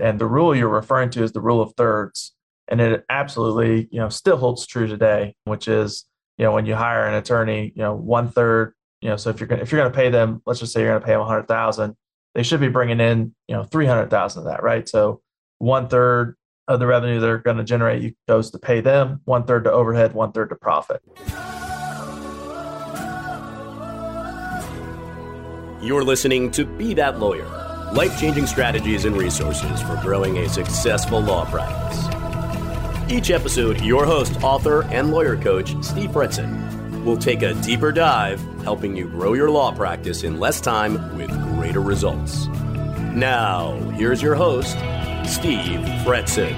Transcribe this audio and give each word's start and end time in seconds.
And 0.00 0.18
the 0.18 0.26
rule 0.26 0.54
you're 0.54 0.68
referring 0.68 1.10
to 1.10 1.22
is 1.22 1.32
the 1.32 1.40
rule 1.40 1.60
of 1.60 1.74
thirds. 1.76 2.34
And 2.68 2.80
it 2.80 3.04
absolutely, 3.08 3.88
you 3.90 4.00
know, 4.00 4.08
still 4.08 4.36
holds 4.36 4.66
true 4.66 4.86
today, 4.86 5.34
which 5.44 5.68
is, 5.68 6.04
you 6.36 6.44
know, 6.44 6.52
when 6.52 6.66
you 6.66 6.74
hire 6.74 7.06
an 7.06 7.14
attorney, 7.14 7.72
you 7.74 7.82
know, 7.82 7.94
one 7.94 8.28
third, 8.28 8.74
you 9.00 9.08
know, 9.08 9.16
so 9.16 9.30
if 9.30 9.40
you're 9.40 9.46
to, 9.48 9.60
if 9.60 9.72
you're 9.72 9.82
to 9.84 9.90
pay 9.90 10.10
them, 10.10 10.42
let's 10.46 10.60
just 10.60 10.72
say 10.72 10.80
you're 10.80 10.90
going 10.90 11.00
to 11.00 11.06
pay 11.06 11.12
them 11.12 11.22
hundred 11.22 11.48
thousand, 11.48 11.96
they 12.34 12.42
should 12.42 12.60
be 12.60 12.68
bringing 12.68 13.00
in, 13.00 13.34
you 13.48 13.54
know, 13.54 13.62
300,000 13.64 14.40
of 14.40 14.46
that, 14.46 14.62
right? 14.62 14.88
So 14.88 15.22
one 15.58 15.88
third 15.88 16.36
of 16.68 16.80
the 16.80 16.86
revenue 16.86 17.20
they're 17.20 17.38
going 17.38 17.56
to 17.56 17.64
generate 17.64 18.16
goes 18.28 18.50
to 18.50 18.58
pay 18.58 18.80
them, 18.80 19.20
one 19.24 19.44
third 19.44 19.64
to 19.64 19.72
overhead, 19.72 20.12
one 20.12 20.32
third 20.32 20.50
to 20.50 20.56
profit. 20.56 21.00
You're 25.80 26.04
listening 26.04 26.50
to 26.52 26.64
Be 26.64 26.94
That 26.94 27.20
Lawyer 27.20 27.65
life 27.96 28.20
changing 28.20 28.46
strategies 28.46 29.06
and 29.06 29.16
resources 29.16 29.80
for 29.80 29.98
growing 30.02 30.36
a 30.36 30.48
successful 30.50 31.18
law 31.18 31.46
practice. 31.46 33.10
Each 33.10 33.30
episode, 33.30 33.80
your 33.80 34.04
host, 34.04 34.42
author, 34.42 34.84
and 34.92 35.10
lawyer 35.10 35.34
coach, 35.34 35.74
Steve 35.82 36.10
Fretzin, 36.10 37.02
will 37.06 37.16
take 37.16 37.40
a 37.40 37.54
deeper 37.54 37.92
dive, 37.92 38.38
helping 38.64 38.94
you 38.94 39.08
grow 39.08 39.32
your 39.32 39.50
law 39.50 39.72
practice 39.72 40.24
in 40.24 40.38
less 40.38 40.60
time 40.60 41.16
with 41.16 41.30
greater 41.54 41.80
results. 41.80 42.48
Now, 43.14 43.72
here's 43.92 44.20
your 44.20 44.34
host, 44.34 44.76
Steve 45.24 45.80
Fretzin. 46.04 46.52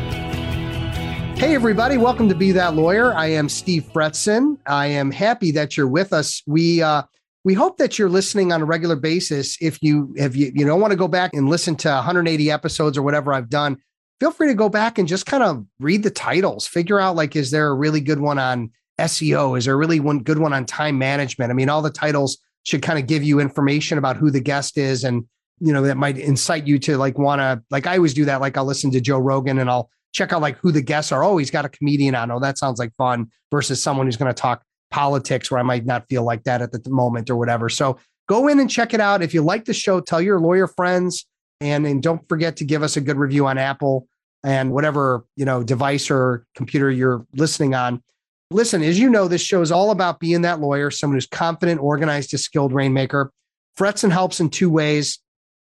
Hey, 1.38 1.54
everybody, 1.54 1.98
welcome 1.98 2.28
to 2.30 2.34
Be 2.34 2.50
That 2.50 2.74
Lawyer. 2.74 3.14
I 3.14 3.26
am 3.26 3.48
Steve 3.48 3.84
Fretzin. 3.94 4.58
I 4.66 4.86
am 4.88 5.12
happy 5.12 5.52
that 5.52 5.76
you're 5.76 5.86
with 5.86 6.12
us. 6.12 6.42
We, 6.48 6.82
uh, 6.82 7.04
we 7.48 7.54
hope 7.54 7.78
that 7.78 7.98
you're 7.98 8.10
listening 8.10 8.52
on 8.52 8.60
a 8.60 8.66
regular 8.66 8.94
basis. 8.94 9.56
If 9.58 9.82
you 9.82 10.12
if 10.18 10.36
you 10.36 10.52
you 10.54 10.66
don't 10.66 10.82
want 10.82 10.90
to 10.90 10.98
go 10.98 11.08
back 11.08 11.32
and 11.32 11.48
listen 11.48 11.76
to 11.76 11.88
180 11.88 12.50
episodes 12.50 12.98
or 12.98 13.02
whatever 13.02 13.32
I've 13.32 13.48
done, 13.48 13.78
feel 14.20 14.32
free 14.32 14.48
to 14.48 14.54
go 14.54 14.68
back 14.68 14.98
and 14.98 15.08
just 15.08 15.24
kind 15.24 15.42
of 15.42 15.64
read 15.80 16.02
the 16.02 16.10
titles. 16.10 16.66
Figure 16.66 17.00
out 17.00 17.16
like, 17.16 17.36
is 17.36 17.50
there 17.50 17.68
a 17.68 17.74
really 17.74 18.02
good 18.02 18.20
one 18.20 18.38
on 18.38 18.70
SEO? 19.00 19.56
Is 19.56 19.64
there 19.64 19.78
really 19.78 19.98
one 19.98 20.18
good 20.18 20.38
one 20.38 20.52
on 20.52 20.66
time 20.66 20.98
management? 20.98 21.50
I 21.50 21.54
mean, 21.54 21.70
all 21.70 21.80
the 21.80 21.88
titles 21.88 22.36
should 22.64 22.82
kind 22.82 22.98
of 22.98 23.06
give 23.06 23.22
you 23.22 23.40
information 23.40 23.96
about 23.96 24.18
who 24.18 24.30
the 24.30 24.40
guest 24.40 24.76
is 24.76 25.02
and 25.02 25.24
you 25.58 25.72
know 25.72 25.80
that 25.80 25.96
might 25.96 26.18
incite 26.18 26.66
you 26.66 26.78
to 26.80 26.98
like 26.98 27.16
want 27.16 27.40
to 27.40 27.62
like 27.70 27.86
I 27.86 27.96
always 27.96 28.12
do 28.12 28.26
that. 28.26 28.42
Like 28.42 28.58
I'll 28.58 28.66
listen 28.66 28.90
to 28.90 29.00
Joe 29.00 29.20
Rogan 29.20 29.58
and 29.58 29.70
I'll 29.70 29.88
check 30.12 30.34
out 30.34 30.42
like 30.42 30.58
who 30.58 30.70
the 30.70 30.82
guests 30.82 31.12
are. 31.12 31.24
Oh, 31.24 31.38
he's 31.38 31.50
got 31.50 31.64
a 31.64 31.70
comedian 31.70 32.14
on. 32.14 32.30
Oh, 32.30 32.40
that 32.40 32.58
sounds 32.58 32.78
like 32.78 32.94
fun 32.96 33.30
versus 33.50 33.82
someone 33.82 34.04
who's 34.04 34.18
going 34.18 34.32
to 34.34 34.38
talk 34.38 34.62
politics 34.90 35.50
where 35.50 35.60
I 35.60 35.62
might 35.62 35.86
not 35.86 36.08
feel 36.08 36.22
like 36.22 36.44
that 36.44 36.62
at 36.62 36.72
the 36.72 36.90
moment 36.90 37.30
or 37.30 37.36
whatever. 37.36 37.68
So 37.68 37.98
go 38.28 38.48
in 38.48 38.60
and 38.60 38.70
check 38.70 38.94
it 38.94 39.00
out. 39.00 39.22
If 39.22 39.34
you 39.34 39.42
like 39.42 39.64
the 39.64 39.74
show, 39.74 40.00
tell 40.00 40.20
your 40.20 40.40
lawyer 40.40 40.66
friends 40.66 41.26
and, 41.60 41.86
and 41.86 42.02
don't 42.02 42.26
forget 42.28 42.56
to 42.56 42.64
give 42.64 42.82
us 42.82 42.96
a 42.96 43.00
good 43.00 43.16
review 43.16 43.46
on 43.46 43.58
Apple 43.58 44.06
and 44.44 44.72
whatever, 44.72 45.24
you 45.36 45.44
know, 45.44 45.62
device 45.62 46.10
or 46.10 46.46
computer 46.54 46.90
you're 46.90 47.26
listening 47.34 47.74
on. 47.74 48.02
Listen, 48.50 48.82
as 48.82 48.98
you 48.98 49.10
know, 49.10 49.28
this 49.28 49.42
show 49.42 49.60
is 49.60 49.72
all 49.72 49.90
about 49.90 50.20
being 50.20 50.42
that 50.42 50.60
lawyer, 50.60 50.90
someone 50.90 51.16
who's 51.16 51.26
confident, 51.26 51.80
organized, 51.80 52.32
a 52.32 52.38
skilled 52.38 52.72
rainmaker. 52.72 53.30
Fretzin 53.78 54.10
helps 54.10 54.40
in 54.40 54.48
two 54.48 54.70
ways. 54.70 55.18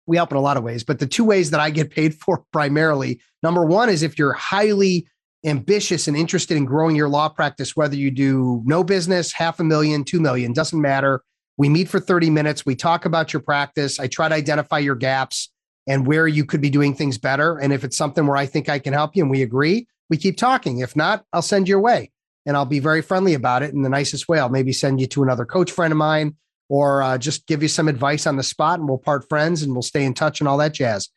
We 0.06 0.18
help 0.18 0.32
in 0.32 0.38
a 0.38 0.42
lot 0.42 0.58
of 0.58 0.64
ways, 0.64 0.84
but 0.84 1.00
the 1.00 1.08
two 1.08 1.24
ways 1.24 1.52
that 1.52 1.60
I 1.60 1.70
get 1.70 1.92
paid 1.92 2.16
for 2.16 2.44
primarily 2.52 3.22
number 3.42 3.66
one 3.66 3.90
is 3.90 4.04
if 4.04 4.20
you're 4.20 4.34
highly 4.34 5.08
ambitious 5.46 6.08
and 6.08 6.18
interested 6.18 6.58
in 6.58 6.66
growing 6.66 6.96
your 6.96 7.10
law 7.10 7.30
practice, 7.30 7.76
whether 7.76 7.96
you 7.96 8.12
do 8.12 8.62
no 8.66 8.84
business, 8.84 9.32
half 9.32 9.60
a 9.60 9.64
million, 9.64 10.04
two 10.04 10.20
million, 10.20 10.54
doesn't 10.54 10.82
matter. 10.82 11.24
We 11.58 11.70
meet 11.70 11.90
for 11.90 12.00
30 12.00 12.30
minutes. 12.30 12.66
We 12.66 12.76
talk 12.76 13.06
about 13.06 13.34
your 13.34 13.42
practice. 13.42 14.00
I 14.00 14.08
try 14.08 14.30
to 14.30 14.36
identify 14.36 14.80
your 14.80 14.96
gaps 14.96 15.50
and 15.88 16.06
where 16.06 16.28
you 16.28 16.46
could 16.46 16.62
be 16.62 16.70
doing 16.70 16.94
things 16.94 17.18
better. 17.18 17.58
And 17.58 17.74
if 17.74 17.84
it's 17.84 17.98
something 17.98 18.26
where 18.28 18.38
I 18.38 18.46
think 18.46 18.70
I 18.70 18.80
can 18.80 18.94
help 18.94 19.16
you 19.16 19.24
and 19.24 19.32
we 19.32 19.42
agree, 19.42 19.88
we 20.10 20.18
keep 20.18 20.38
talking. 20.38 20.80
If 20.80 20.96
not, 20.96 21.26
I'll 21.34 21.42
send 21.42 21.68
your 21.68 21.80
way 21.80 22.12
and 22.46 22.56
I'll 22.56 22.66
be 22.66 22.80
very 22.80 23.02
friendly 23.02 23.34
about 23.34 23.64
it 23.64 23.74
in 23.74 23.82
the 23.82 23.90
nicest 23.90 24.28
way. 24.28 24.40
I'll 24.40 24.50
maybe 24.50 24.74
send 24.74 25.02
you 25.02 25.08
to 25.08 25.24
another 25.24 25.46
coach 25.46 25.72
friend 25.72 25.92
of 25.92 25.98
mine 25.98 26.36
or 26.70 27.02
uh, 27.02 27.18
just 27.18 27.48
give 27.48 27.62
you 27.62 27.68
some 27.68 27.88
advice 27.88 28.28
on 28.28 28.36
the 28.36 28.44
spot 28.44 28.80
and 28.80 28.88
we'll 28.88 28.98
part 28.98 29.28
friends 29.28 29.64
and 29.64 29.74
we'll 29.74 29.82
stay 29.82 30.04
in 30.04 30.14
touch 30.14 30.40
and 30.40 30.48
all 30.48 30.58
that 30.58 30.74
jazz. 30.74 31.10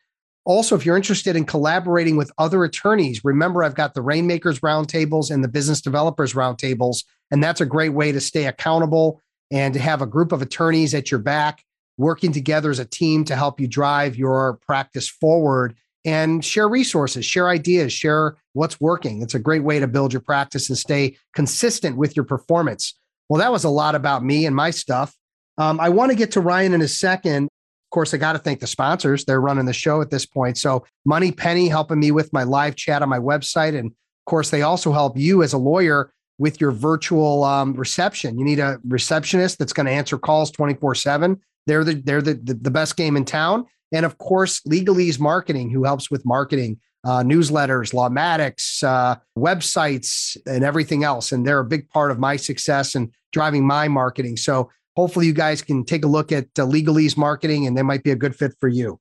Also, 0.45 0.75
if 0.75 0.85
you're 0.85 0.97
interested 0.97 1.35
in 1.35 1.45
collaborating 1.45 2.17
with 2.17 2.31
other 2.37 2.63
attorneys, 2.63 3.23
remember 3.23 3.63
I've 3.63 3.75
got 3.75 3.93
the 3.93 4.01
Rainmakers 4.01 4.59
Roundtables 4.59 5.31
and 5.31 5.43
the 5.43 5.47
Business 5.47 5.81
Developers 5.81 6.33
Roundtables. 6.33 7.05
And 7.31 7.41
that's 7.41 7.61
a 7.61 7.65
great 7.65 7.93
way 7.93 8.11
to 8.11 8.19
stay 8.19 8.45
accountable 8.47 9.21
and 9.51 9.73
to 9.73 9.79
have 9.79 10.01
a 10.01 10.07
group 10.07 10.31
of 10.31 10.41
attorneys 10.41 10.93
at 10.93 11.11
your 11.11 11.19
back 11.19 11.63
working 11.97 12.31
together 12.31 12.71
as 12.71 12.79
a 12.79 12.85
team 12.85 13.23
to 13.25 13.35
help 13.35 13.59
you 13.59 13.67
drive 13.67 14.17
your 14.17 14.59
practice 14.65 15.07
forward 15.07 15.75
and 16.05 16.43
share 16.43 16.67
resources, 16.67 17.23
share 17.23 17.47
ideas, 17.47 17.93
share 17.93 18.35
what's 18.53 18.81
working. 18.81 19.21
It's 19.21 19.35
a 19.35 19.39
great 19.39 19.63
way 19.63 19.79
to 19.79 19.87
build 19.87 20.11
your 20.11 20.21
practice 20.21 20.69
and 20.69 20.77
stay 20.77 21.15
consistent 21.33 21.95
with 21.95 22.15
your 22.15 22.25
performance. 22.25 22.95
Well, 23.29 23.39
that 23.39 23.51
was 23.51 23.63
a 23.63 23.69
lot 23.69 23.95
about 23.95 24.23
me 24.23 24.45
and 24.45 24.55
my 24.55 24.71
stuff. 24.71 25.15
Um, 25.57 25.79
I 25.79 25.89
want 25.89 26.11
to 26.11 26.17
get 26.17 26.31
to 26.31 26.41
Ryan 26.41 26.73
in 26.73 26.81
a 26.81 26.87
second 26.87 27.47
course, 27.93 28.13
I 28.13 28.17
got 28.17 28.33
to 28.33 28.39
thank 28.39 28.59
the 28.59 28.67
sponsors. 28.67 29.23
They're 29.23 29.41
running 29.41 29.65
the 29.65 29.73
show 29.73 30.01
at 30.01 30.09
this 30.09 30.25
point. 30.25 30.57
So, 30.57 30.85
Moneypenny 31.05 31.69
helping 31.69 31.99
me 31.99 32.11
with 32.11 32.33
my 32.33 32.43
live 32.43 32.75
chat 32.75 33.01
on 33.01 33.09
my 33.09 33.19
website. 33.19 33.77
And 33.77 33.87
of 33.87 34.25
course, 34.25 34.49
they 34.49 34.61
also 34.61 34.91
help 34.91 35.17
you 35.17 35.43
as 35.43 35.53
a 35.53 35.57
lawyer 35.57 36.11
with 36.37 36.59
your 36.59 36.71
virtual 36.71 37.43
um, 37.43 37.73
reception. 37.73 38.37
You 38.37 38.45
need 38.45 38.59
a 38.59 38.79
receptionist 38.87 39.59
that's 39.59 39.73
going 39.73 39.85
to 39.85 39.91
answer 39.91 40.17
calls 40.17 40.51
24 40.51 40.95
7. 40.95 41.39
They're 41.67 41.83
the 41.83 41.95
they're 41.95 42.21
the, 42.21 42.33
the, 42.33 42.53
the 42.55 42.71
best 42.71 42.97
game 42.97 43.15
in 43.15 43.25
town. 43.25 43.65
And 43.91 44.05
of 44.05 44.17
course, 44.17 44.61
Legalese 44.61 45.19
Marketing, 45.19 45.69
who 45.69 45.83
helps 45.83 46.09
with 46.09 46.25
marketing, 46.25 46.79
uh, 47.03 47.21
newsletters, 47.21 47.93
Lawmatics, 47.93 48.83
uh, 48.83 49.17
websites, 49.37 50.35
and 50.47 50.63
everything 50.63 51.03
else. 51.03 51.31
And 51.31 51.45
they're 51.45 51.59
a 51.59 51.65
big 51.65 51.89
part 51.89 52.09
of 52.09 52.17
my 52.17 52.35
success 52.35 52.95
and 52.95 53.13
driving 53.31 53.65
my 53.65 53.87
marketing. 53.87 54.37
So 54.37 54.71
hopefully 54.95 55.25
you 55.25 55.33
guys 55.33 55.61
can 55.61 55.83
take 55.83 56.03
a 56.03 56.07
look 56.07 56.31
at 56.31 56.45
uh, 56.57 56.63
legalese 56.63 57.17
marketing 57.17 57.67
and 57.67 57.77
they 57.77 57.81
might 57.81 58.03
be 58.03 58.11
a 58.11 58.15
good 58.15 58.35
fit 58.35 58.53
for 58.59 58.67
you. 58.67 58.99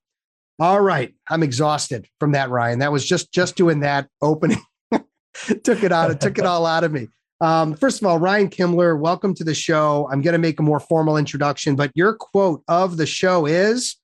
All 0.58 0.80
right 0.80 1.14
i'm 1.28 1.42
exhausted 1.42 2.06
from 2.20 2.32
that 2.32 2.50
ryan. 2.50 2.78
That 2.78 2.92
was 2.92 3.06
just 3.06 3.32
just 3.32 3.56
doing 3.56 3.80
that 3.80 4.08
opening. 4.20 4.60
Took 5.64 5.82
it 5.82 5.92
out 5.92 6.10
it 6.10 6.20
took 6.20 6.38
it 6.38 6.46
all 6.46 6.66
out 6.66 6.84
of 6.84 6.92
me. 6.92 7.08
Um, 7.40 7.74
first 7.74 8.00
of 8.00 8.06
all 8.06 8.18
ryan 8.18 8.48
kimler 8.48 8.98
welcome 8.98 9.34
to 9.34 9.44
the 9.44 9.54
show. 9.54 10.08
I'm 10.12 10.22
going 10.22 10.34
to 10.34 10.38
make 10.38 10.60
a 10.60 10.62
more 10.62 10.80
formal 10.80 11.16
introduction 11.16 11.74
but 11.74 11.90
your 11.94 12.14
quote 12.14 12.62
of 12.68 12.96
the 12.96 13.06
show 13.06 13.46
is 13.46 13.96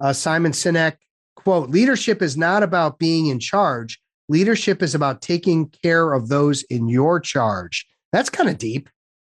uh, 0.00 0.12
simon 0.12 0.52
sinek 0.52 0.96
quote 1.36 1.70
leadership 1.70 2.22
is 2.22 2.36
not 2.36 2.62
about 2.62 2.98
being 2.98 3.26
in 3.26 3.40
charge. 3.40 4.00
Leadership 4.28 4.82
is 4.82 4.94
about 4.94 5.20
taking 5.20 5.68
care 5.82 6.14
of 6.14 6.28
those 6.28 6.62
in 6.64 6.88
your 6.88 7.20
charge. 7.20 7.86
That's 8.12 8.30
kind 8.30 8.48
of 8.48 8.56
deep 8.56 8.88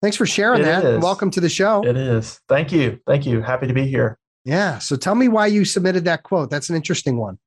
Thanks 0.05 0.17
for 0.17 0.27
sharing 0.27 0.61
it 0.61 0.65
that. 0.65 0.99
Welcome 0.99 1.31
to 1.31 1.41
the 1.41 1.49
show. 1.49 1.83
It 1.83 1.97
is. 1.97 2.39
Thank 2.47 2.71
you. 2.71 2.99
Thank 3.07 3.25
you. 3.25 3.41
Happy 3.41 3.65
to 3.65 3.73
be 3.73 3.87
here. 3.87 4.19
Yeah. 4.43 4.77
So 4.77 4.95
tell 4.95 5.15
me 5.15 5.29
why 5.29 5.47
you 5.47 5.65
submitted 5.65 6.05
that 6.05 6.21
quote. 6.21 6.51
That's 6.51 6.69
an 6.69 6.75
interesting 6.75 7.17
one. 7.17 7.39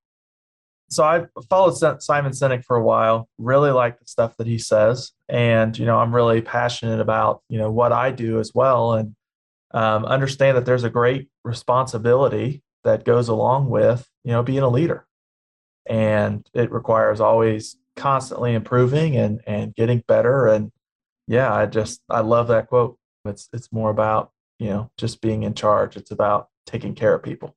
So 0.91 1.05
I've 1.05 1.29
followed 1.49 1.77
Simon 2.03 2.33
Sinek 2.33 2.65
for 2.65 2.75
a 2.75 2.83
while, 2.83 3.29
really 3.39 3.71
like 3.71 4.01
the 4.01 4.09
stuff 4.09 4.37
that 4.39 4.49
he 4.49 4.59
says. 4.59 5.13
And, 5.29 5.79
you 5.79 5.87
know, 5.87 6.01
I'm 6.01 6.13
really 6.13 6.41
passionate 6.41 6.99
about, 6.99 7.43
you 7.49 7.59
know, 7.59 7.71
what 7.71 7.93
I 7.93 8.11
do 8.11 8.41
as 8.41 8.51
well. 8.53 8.95
And 8.95 9.15
um, 9.73 10.05
understand 10.05 10.57
that 10.57 10.67
there's 10.67 10.83
a 10.83 10.91
great 10.91 11.29
responsibility 11.45 12.65
that 12.83 13.05
goes 13.05 13.29
along 13.29 13.71
with, 13.71 14.05
you 14.25 14.33
know, 14.33 14.43
being 14.43 14.65
a 14.65 14.69
leader. 14.69 15.07
And 15.87 16.45
it 16.55 16.73
requires 16.73 17.21
always 17.21 17.77
constantly 17.95 18.53
improving 18.53 19.17
and, 19.17 19.43
and 19.47 19.73
getting 19.77 20.03
better 20.09 20.49
and 20.49 20.73
yeah, 21.29 21.55
I 21.55 21.67
just 21.67 22.01
I 22.09 22.21
love 22.21 22.49
that 22.49 22.69
quote. 22.69 22.99
It's 23.25 23.49
it's 23.53 23.71
more 23.71 23.91
about 23.91 24.33
you 24.59 24.69
know 24.69 24.91
just 24.97 25.21
being 25.21 25.45
in 25.45 25.55
charge. 25.55 25.97
It's 25.97 26.11
about 26.11 26.49
taking 26.67 26.95
care 26.95 27.15
of 27.15 27.23
people. 27.23 27.55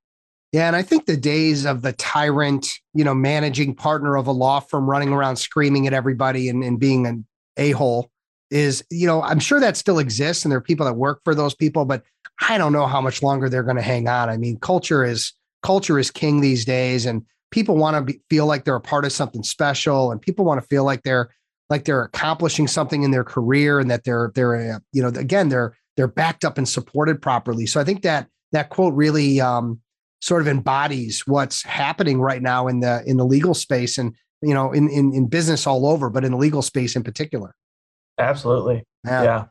Yeah, 0.51 0.67
and 0.67 0.75
I 0.75 0.81
think 0.81 1.05
the 1.05 1.15
days 1.15 1.65
of 1.65 1.81
the 1.81 1.93
tyrant, 1.93 2.69
you 2.93 3.05
know, 3.05 3.15
managing 3.15 3.73
partner 3.73 4.17
of 4.17 4.27
a 4.27 4.33
law 4.33 4.59
firm 4.59 4.89
running 4.89 5.13
around 5.13 5.37
screaming 5.37 5.87
at 5.87 5.93
everybody 5.93 6.49
and, 6.49 6.61
and 6.61 6.77
being 6.77 7.07
an 7.07 7.25
a 7.55 7.71
hole 7.71 8.11
is, 8.49 8.83
you 8.89 9.07
know, 9.07 9.21
I'm 9.21 9.39
sure 9.39 9.61
that 9.61 9.77
still 9.77 9.97
exists 9.97 10.43
and 10.43 10.51
there 10.51 10.57
are 10.57 10.61
people 10.61 10.85
that 10.85 10.93
work 10.93 11.21
for 11.23 11.33
those 11.33 11.55
people, 11.55 11.85
but 11.85 12.03
I 12.49 12.57
don't 12.57 12.73
know 12.73 12.85
how 12.85 12.99
much 12.99 13.23
longer 13.23 13.47
they're 13.47 13.63
going 13.63 13.77
to 13.77 13.81
hang 13.81 14.09
on. 14.09 14.29
I 14.29 14.37
mean, 14.37 14.57
culture 14.57 15.05
is 15.05 15.33
culture 15.63 15.97
is 15.99 16.11
king 16.11 16.41
these 16.41 16.65
days, 16.65 17.05
and 17.05 17.23
people 17.51 17.77
want 17.77 18.07
to 18.07 18.19
feel 18.29 18.45
like 18.45 18.65
they're 18.65 18.75
a 18.75 18.81
part 18.81 19.05
of 19.05 19.11
something 19.11 19.43
special, 19.43 20.11
and 20.11 20.21
people 20.21 20.43
want 20.43 20.61
to 20.61 20.67
feel 20.67 20.83
like 20.83 21.03
they're 21.03 21.29
like 21.71 21.85
they're 21.85 22.03
accomplishing 22.03 22.67
something 22.67 23.01
in 23.01 23.11
their 23.11 23.23
career 23.23 23.79
and 23.79 23.89
that 23.89 24.03
they're 24.03 24.31
they're 24.35 24.75
uh, 24.75 24.79
you 24.91 25.01
know 25.01 25.07
again 25.07 25.47
they're 25.49 25.75
they're 25.95 26.07
backed 26.07 26.45
up 26.45 26.57
and 26.57 26.67
supported 26.67 27.21
properly. 27.21 27.65
So 27.65 27.79
I 27.79 27.85
think 27.85 28.03
that 28.03 28.27
that 28.51 28.69
quote 28.69 28.93
really 28.93 29.39
um, 29.39 29.79
sort 30.19 30.41
of 30.41 30.47
embodies 30.49 31.23
what's 31.25 31.63
happening 31.63 32.19
right 32.19 32.41
now 32.41 32.67
in 32.67 32.81
the 32.81 33.01
in 33.07 33.15
the 33.17 33.25
legal 33.25 33.53
space 33.53 33.97
and 33.97 34.13
you 34.41 34.53
know 34.53 34.73
in 34.73 34.89
in, 34.89 35.13
in 35.13 35.27
business 35.27 35.65
all 35.65 35.87
over, 35.87 36.09
but 36.09 36.25
in 36.25 36.33
the 36.33 36.37
legal 36.37 36.61
space 36.61 36.95
in 36.95 37.03
particular. 37.03 37.55
Absolutely. 38.19 38.83
Yeah. 39.05 39.23
yeah. 39.23 39.45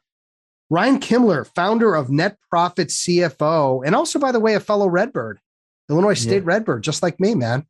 Ryan 0.68 1.00
Kimler, 1.00 1.48
founder 1.56 1.96
of 1.96 2.10
Net 2.10 2.36
Profit 2.48 2.88
CFO, 2.88 3.84
and 3.84 3.94
also, 3.96 4.20
by 4.20 4.30
the 4.30 4.38
way, 4.38 4.54
a 4.54 4.60
fellow 4.60 4.86
Redbird, 4.86 5.40
Illinois 5.88 6.14
State 6.14 6.42
yeah. 6.42 6.52
Redbird, 6.52 6.84
just 6.84 7.02
like 7.02 7.18
me, 7.18 7.34
man. 7.34 7.66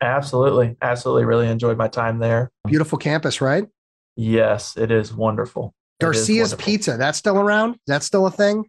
Absolutely. 0.00 0.76
Absolutely. 0.80 1.24
Really 1.24 1.48
enjoyed 1.48 1.76
my 1.76 1.88
time 1.88 2.20
there. 2.20 2.50
Beautiful 2.66 2.96
campus, 2.96 3.40
right? 3.40 3.66
Yes, 4.20 4.76
it 4.76 4.90
is 4.90 5.14
wonderful. 5.14 5.74
Garcia's 6.00 6.50
wonderful. 6.50 6.58
Pizza. 6.64 6.96
That's 6.96 7.16
still 7.18 7.38
around? 7.38 7.74
Is 7.74 7.80
that 7.86 8.02
still 8.02 8.26
a 8.26 8.30
thing? 8.32 8.64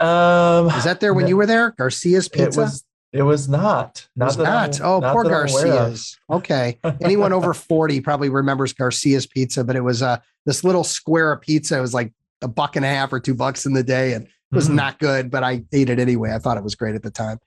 Um, 0.00 0.66
Is 0.70 0.84
that 0.84 0.98
there 1.00 1.14
when 1.14 1.28
you 1.28 1.36
were 1.36 1.46
there? 1.46 1.70
Garcia's 1.72 2.28
Pizza? 2.28 2.60
It 2.60 2.62
was. 2.64 2.84
It 3.12 3.22
was 3.22 3.48
not. 3.48 4.06
It 4.16 4.22
was 4.24 4.36
not. 4.36 4.80
Oh, 4.80 4.98
not 4.98 5.12
poor 5.14 5.24
that 5.24 5.32
I'm 5.32 5.48
aware 5.48 5.66
of. 5.66 5.72
Garcia's. 5.78 6.18
Okay. 6.28 6.78
Anyone 7.00 7.32
over 7.32 7.54
40 7.54 8.00
probably 8.00 8.28
remembers 8.28 8.72
Garcia's 8.72 9.26
Pizza, 9.26 9.64
but 9.64 9.76
it 9.76 9.80
was 9.84 10.02
uh, 10.02 10.18
this 10.46 10.62
little 10.64 10.84
square 10.84 11.32
of 11.32 11.40
pizza. 11.40 11.78
It 11.78 11.80
was 11.80 11.94
like 11.94 12.12
a 12.42 12.48
buck 12.48 12.76
and 12.76 12.84
a 12.84 12.88
half 12.88 13.12
or 13.12 13.20
two 13.20 13.34
bucks 13.34 13.66
in 13.66 13.72
the 13.72 13.82
day. 13.84 14.12
And 14.14 14.24
it 14.26 14.30
was 14.54 14.68
Mhm. 14.68 14.74
not 14.74 14.98
good, 14.98 15.30
but 15.30 15.42
I 15.44 15.64
ate 15.72 15.90
it 15.90 15.98
anyway. 15.98 16.32
I 16.34 16.38
thought 16.38 16.56
it 16.58 16.64
was 16.64 16.74
great 16.74 16.94
at 16.96 17.02
the 17.02 17.10
time. 17.10 17.38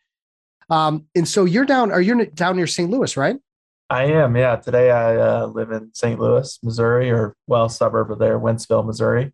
Um, 0.70 1.06
and 1.16 1.28
so 1.28 1.46
you're 1.46 1.66
down, 1.66 1.92
are 1.92 2.02
you 2.02 2.26
down 2.28 2.56
near 2.56 2.68
St. 2.68 2.90
Louis, 2.90 3.16
right? 3.18 3.38
I 3.92 4.06
am. 4.06 4.36
Yeah. 4.38 4.56
Today 4.56 4.90
I 4.90 5.18
uh, 5.18 5.46
live 5.48 5.72
in 5.72 5.94
St. 5.94 6.18
Louis, 6.20 6.58
Missouri, 6.64 7.12
or 7.12 7.36
well, 7.48 7.68
suburb 7.68 8.10
of 8.10 8.20
there, 8.20 8.40
Wentzville, 8.40 8.86
Missouri, 8.86 9.34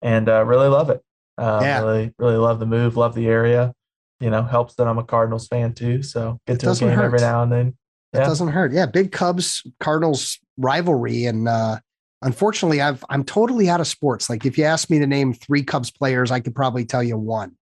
and 0.00 0.28
uh, 0.28 0.44
really 0.44 0.68
love 0.68 0.88
it. 0.88 1.02
Uh, 1.36 1.60
Yeah. 1.62 1.80
Really, 1.82 2.14
really 2.18 2.36
love 2.36 2.58
the 2.58 2.66
move. 2.66 2.96
Love 2.96 3.14
the 3.14 3.26
area. 3.28 3.74
You 4.20 4.30
know, 4.30 4.42
helps 4.42 4.74
that 4.76 4.88
I'm 4.88 4.98
a 4.98 5.04
Cardinals 5.04 5.46
fan 5.46 5.74
too. 5.74 6.02
So 6.02 6.40
It 6.46 6.52
get 6.52 6.60
to 6.60 6.66
a 6.66 6.68
doesn't 6.70 6.88
game 6.88 6.98
every 6.98 7.18
now 7.20 7.42
and 7.42 7.52
then. 7.52 7.76
It 8.14 8.18
doesn't 8.18 8.48
hurt. 8.48 8.72
Yeah. 8.72 8.86
Big 8.86 9.12
Cubs 9.12 9.62
Cardinals 9.78 10.38
rivalry. 10.56 11.26
And 11.26 11.46
uh, 11.46 11.78
unfortunately, 12.22 12.80
I've, 12.80 13.04
I'm 13.10 13.22
totally 13.24 13.68
out 13.68 13.80
of 13.80 13.86
sports. 13.86 14.30
Like 14.30 14.46
if 14.46 14.56
you 14.56 14.64
ask 14.64 14.88
me 14.88 14.98
to 15.00 15.06
name 15.06 15.34
three 15.34 15.62
Cubs 15.62 15.90
players, 15.90 16.30
I 16.30 16.40
could 16.40 16.54
probably 16.54 16.86
tell 16.86 17.02
you 17.02 17.18
one. 17.18 17.52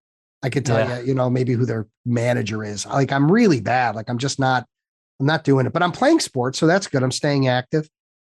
I 0.41 0.49
could 0.49 0.65
tell 0.65 0.79
Yeah. 0.79 0.99
you, 1.01 1.07
you 1.07 1.13
know, 1.13 1.29
maybe 1.29 1.51
who 1.53 1.65
their 1.65 1.87
manager 2.05 2.63
is. 2.63 2.85
Like 2.85 3.11
I'm 3.11 3.29
really 3.29 3.59
bad. 3.59 3.95
Like 3.95 4.09
I'm 4.09 4.17
just 4.17 4.39
not, 4.39 4.65
I'm 5.19 5.25
not 5.25 5.43
doing 5.43 5.65
it, 5.65 5.73
but 5.73 5.83
I'm 5.83 5.91
playing 5.91 6.19
sports. 6.19 6.59
So 6.59 6.67
that's 6.67 6.87
good. 6.87 7.03
I'm 7.03 7.11
staying 7.11 7.47
active. 7.47 7.89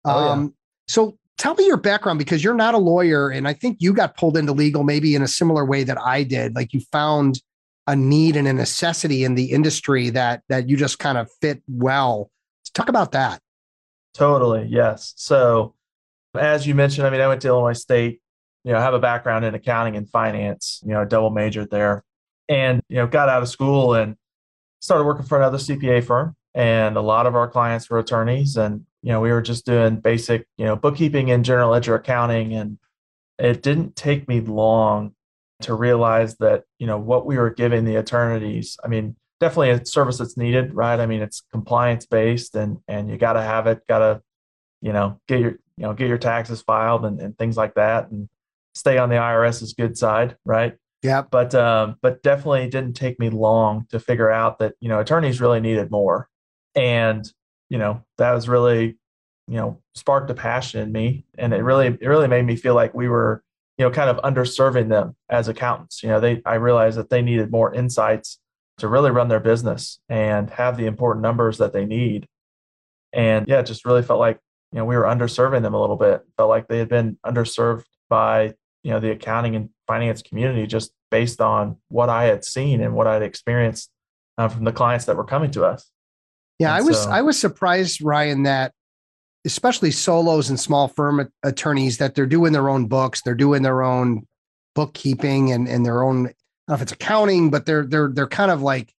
Oh, 0.05 0.25
yeah. 0.25 0.31
Um, 0.31 0.55
so 0.87 1.17
tell 1.37 1.55
me 1.55 1.65
your 1.65 1.77
background 1.77 2.19
because 2.19 2.43
you're 2.43 2.53
not 2.53 2.73
a 2.73 2.79
lawyer. 2.79 3.29
And 3.29 3.47
I 3.47 3.53
think 3.53 3.77
you 3.79 3.93
got 3.93 4.17
pulled 4.17 4.37
into 4.37 4.51
legal 4.51 4.83
maybe 4.83 5.15
in 5.15 5.21
a 5.21 5.27
similar 5.27 5.65
way 5.65 5.83
that 5.83 5.99
I 5.99 6.23
did. 6.23 6.55
Like 6.55 6.73
you 6.73 6.81
found 6.91 7.41
a 7.87 7.95
need 7.95 8.35
and 8.35 8.47
a 8.47 8.53
necessity 8.53 9.23
in 9.23 9.35
the 9.35 9.51
industry 9.51 10.09
that 10.11 10.43
that 10.49 10.69
you 10.69 10.77
just 10.77 10.99
kind 10.99 11.17
of 11.17 11.29
fit 11.41 11.61
well. 11.67 12.29
Talk 12.73 12.89
about 12.89 13.11
that. 13.11 13.41
Totally. 14.13 14.67
Yes. 14.69 15.13
So, 15.17 15.73
as 16.35 16.65
you 16.65 16.75
mentioned, 16.75 17.07
I 17.07 17.09
mean, 17.09 17.21
I 17.21 17.27
went 17.27 17.41
to 17.41 17.47
Illinois 17.47 17.73
State, 17.73 18.21
you 18.63 18.71
know, 18.71 18.77
I 18.77 18.81
have 18.81 18.93
a 18.93 18.99
background 18.99 19.45
in 19.45 19.55
accounting 19.55 19.95
and 19.95 20.09
finance, 20.09 20.81
you 20.85 20.93
know, 20.93 21.03
double 21.05 21.29
majored 21.29 21.69
there 21.71 22.03
and, 22.47 22.81
you 22.87 22.97
know, 22.97 23.07
got 23.07 23.29
out 23.29 23.41
of 23.41 23.49
school 23.49 23.95
and 23.95 24.15
started 24.79 25.05
working 25.05 25.25
for 25.25 25.37
another 25.37 25.57
CPA 25.57 26.03
firm. 26.03 26.35
And 26.53 26.97
a 26.97 27.01
lot 27.01 27.27
of 27.27 27.35
our 27.35 27.47
clients 27.47 27.89
were 27.89 27.99
attorneys. 27.99 28.57
And, 28.57 28.85
you 29.01 29.11
know, 29.11 29.21
we 29.21 29.31
were 29.31 29.41
just 29.41 29.65
doing 29.65 29.97
basic, 29.97 30.47
you 30.57 30.65
know, 30.65 30.75
bookkeeping 30.75 31.31
and 31.31 31.45
general 31.45 31.71
ledger 31.71 31.95
accounting. 31.95 32.53
And 32.53 32.77
it 33.39 33.63
didn't 33.63 33.95
take 33.95 34.27
me 34.27 34.41
long 34.41 35.13
to 35.61 35.73
realize 35.73 36.37
that, 36.37 36.63
you 36.77 36.87
know, 36.87 36.97
what 36.97 37.25
we 37.25 37.37
were 37.37 37.49
giving 37.49 37.85
the 37.85 37.95
attorneys, 37.95 38.77
I 38.83 38.87
mean, 38.87 39.15
definitely 39.39 39.71
a 39.71 39.85
service 39.85 40.17
that's 40.17 40.37
needed, 40.37 40.73
right? 40.73 40.99
I 40.99 41.05
mean, 41.05 41.21
it's 41.21 41.43
compliance 41.51 42.05
based 42.05 42.55
and 42.55 42.79
and 42.87 43.09
you 43.09 43.17
got 43.17 43.33
to 43.33 43.41
have 43.41 43.67
it, 43.67 43.85
got 43.87 43.99
to, 43.99 44.21
you 44.81 44.93
know, 44.93 45.19
get 45.27 45.39
your 45.39 45.51
you 45.77 45.87
know 45.87 45.93
get 45.93 46.07
your 46.07 46.17
taxes 46.17 46.61
filed 46.61 47.05
and, 47.05 47.19
and 47.19 47.37
things 47.37 47.57
like 47.57 47.73
that, 47.73 48.09
and 48.11 48.29
stay 48.75 48.97
on 48.97 49.09
the 49.09 49.15
IRS's 49.15 49.73
good 49.73 49.97
side, 49.97 50.37
right? 50.45 50.77
Yeah. 51.01 51.23
But 51.23 51.55
um, 51.55 51.95
but 52.01 52.21
definitely 52.21 52.69
didn't 52.69 52.93
take 52.93 53.19
me 53.19 53.29
long 53.29 53.87
to 53.89 53.99
figure 53.99 54.29
out 54.29 54.59
that 54.59 54.75
you 54.79 54.89
know 54.89 54.99
attorneys 54.99 55.41
really 55.41 55.59
needed 55.59 55.89
more, 55.89 56.29
and 56.75 57.25
you 57.69 57.77
know 57.77 58.03
that 58.17 58.31
was 58.31 58.49
really 58.49 58.97
you 59.47 59.57
know 59.57 59.81
sparked 59.95 60.29
a 60.29 60.33
passion 60.33 60.81
in 60.81 60.91
me, 60.91 61.25
and 61.37 61.53
it 61.53 61.63
really 61.63 61.87
it 61.87 62.07
really 62.07 62.27
made 62.27 62.45
me 62.45 62.55
feel 62.55 62.75
like 62.75 62.93
we 62.93 63.07
were 63.07 63.43
you 63.77 63.85
know 63.85 63.91
kind 63.91 64.09
of 64.09 64.17
underserving 64.23 64.89
them 64.89 65.15
as 65.29 65.47
accountants. 65.47 66.03
You 66.03 66.09
know, 66.09 66.19
they 66.19 66.41
I 66.45 66.55
realized 66.55 66.97
that 66.97 67.09
they 67.09 67.21
needed 67.21 67.51
more 67.51 67.73
insights 67.73 68.39
to 68.81 68.87
really 68.87 69.11
run 69.11 69.27
their 69.27 69.39
business 69.39 69.99
and 70.09 70.49
have 70.49 70.77
the 70.77 70.87
important 70.87 71.21
numbers 71.21 71.59
that 71.59 71.73
they 71.73 71.85
need. 71.85 72.27
And 73.13 73.47
yeah, 73.47 73.61
just 73.61 73.85
really 73.85 74.01
felt 74.01 74.19
like, 74.19 74.39
you 74.71 74.79
know, 74.79 74.85
we 74.85 74.95
were 74.95 75.03
underserving 75.03 75.61
them 75.61 75.73
a 75.73 75.79
little 75.79 75.97
bit. 75.97 76.21
Felt 76.37 76.49
like 76.49 76.67
they 76.67 76.79
had 76.79 76.89
been 76.89 77.17
underserved 77.25 77.83
by, 78.09 78.53
you 78.83 78.91
know, 78.91 78.99
the 78.99 79.11
accounting 79.11 79.55
and 79.55 79.69
finance 79.85 80.21
community 80.21 80.65
just 80.65 80.93
based 81.11 81.41
on 81.41 81.77
what 81.89 82.09
I 82.09 82.23
had 82.23 82.43
seen 82.43 82.81
and 82.81 82.95
what 82.95 83.07
I'd 83.07 83.21
experienced 83.21 83.91
uh, 84.37 84.47
from 84.47 84.63
the 84.63 84.71
clients 84.71 85.05
that 85.05 85.17
were 85.17 85.25
coming 85.25 85.51
to 85.51 85.65
us. 85.65 85.91
Yeah, 86.61 86.75
And 86.75 86.83
I 86.83 86.87
was 86.87 86.97
so- 87.01 87.09
I 87.09 87.21
was 87.21 87.39
surprised, 87.39 88.01
Ryan, 88.01 88.43
that 88.43 88.73
especially 89.45 89.91
solos 89.91 90.49
and 90.49 90.59
small 90.59 90.87
firm 90.87 91.27
attorneys 91.43 91.97
that 91.97 92.13
they're 92.13 92.27
doing 92.27 92.53
their 92.53 92.69
own 92.69 92.85
books, 92.85 93.21
they're 93.23 93.33
doing 93.33 93.63
their 93.63 93.81
own 93.81 94.27
bookkeeping 94.75 95.51
and, 95.51 95.67
and 95.67 95.85
their 95.85 96.03
own 96.03 96.27
I 96.27 96.29
don't 96.29 96.33
know 96.69 96.75
if 96.75 96.81
it's 96.83 96.91
accounting, 96.91 97.49
but 97.49 97.65
they're 97.65 97.85
they're 97.85 98.09
they're 98.13 98.27
kind 98.27 98.51
of 98.51 98.61
like, 98.61 98.93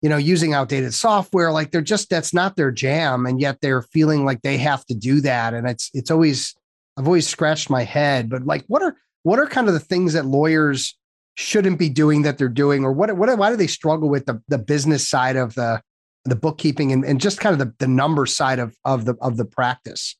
you 0.00 0.08
know, 0.08 0.16
using 0.16 0.54
outdated 0.54 0.94
software. 0.94 1.52
Like 1.52 1.70
they're 1.70 1.82
just 1.82 2.08
that's 2.08 2.32
not 2.32 2.56
their 2.56 2.70
jam, 2.72 3.26
and 3.26 3.40
yet 3.40 3.58
they're 3.60 3.82
feeling 3.82 4.24
like 4.24 4.40
they 4.42 4.56
have 4.56 4.84
to 4.86 4.94
do 4.94 5.20
that. 5.20 5.52
And 5.54 5.68
it's 5.68 5.90
it's 5.92 6.10
always 6.10 6.54
I've 6.96 7.06
always 7.06 7.28
scratched 7.28 7.68
my 7.68 7.84
head. 7.84 8.30
But 8.30 8.46
like, 8.46 8.64
what 8.68 8.82
are 8.82 8.96
what 9.22 9.38
are 9.38 9.46
kind 9.46 9.68
of 9.68 9.74
the 9.74 9.80
things 9.80 10.14
that 10.14 10.24
lawyers 10.24 10.96
shouldn't 11.36 11.78
be 11.78 11.88
doing 11.90 12.22
that 12.22 12.38
they're 12.38 12.48
doing, 12.48 12.84
or 12.84 12.92
what 12.92 13.14
what 13.16 13.36
why 13.38 13.50
do 13.50 13.56
they 13.56 13.66
struggle 13.66 14.08
with 14.08 14.24
the 14.24 14.42
the 14.48 14.58
business 14.58 15.06
side 15.08 15.36
of 15.36 15.54
the 15.54 15.82
the 16.24 16.36
bookkeeping 16.36 16.92
and, 16.92 17.04
and 17.04 17.20
just 17.20 17.40
kind 17.40 17.52
of 17.52 17.58
the, 17.58 17.74
the 17.78 17.88
number 17.88 18.26
side 18.26 18.58
of 18.58 18.76
of 18.84 19.04
the 19.04 19.14
of 19.20 19.36
the 19.36 19.44
practice? 19.44 20.16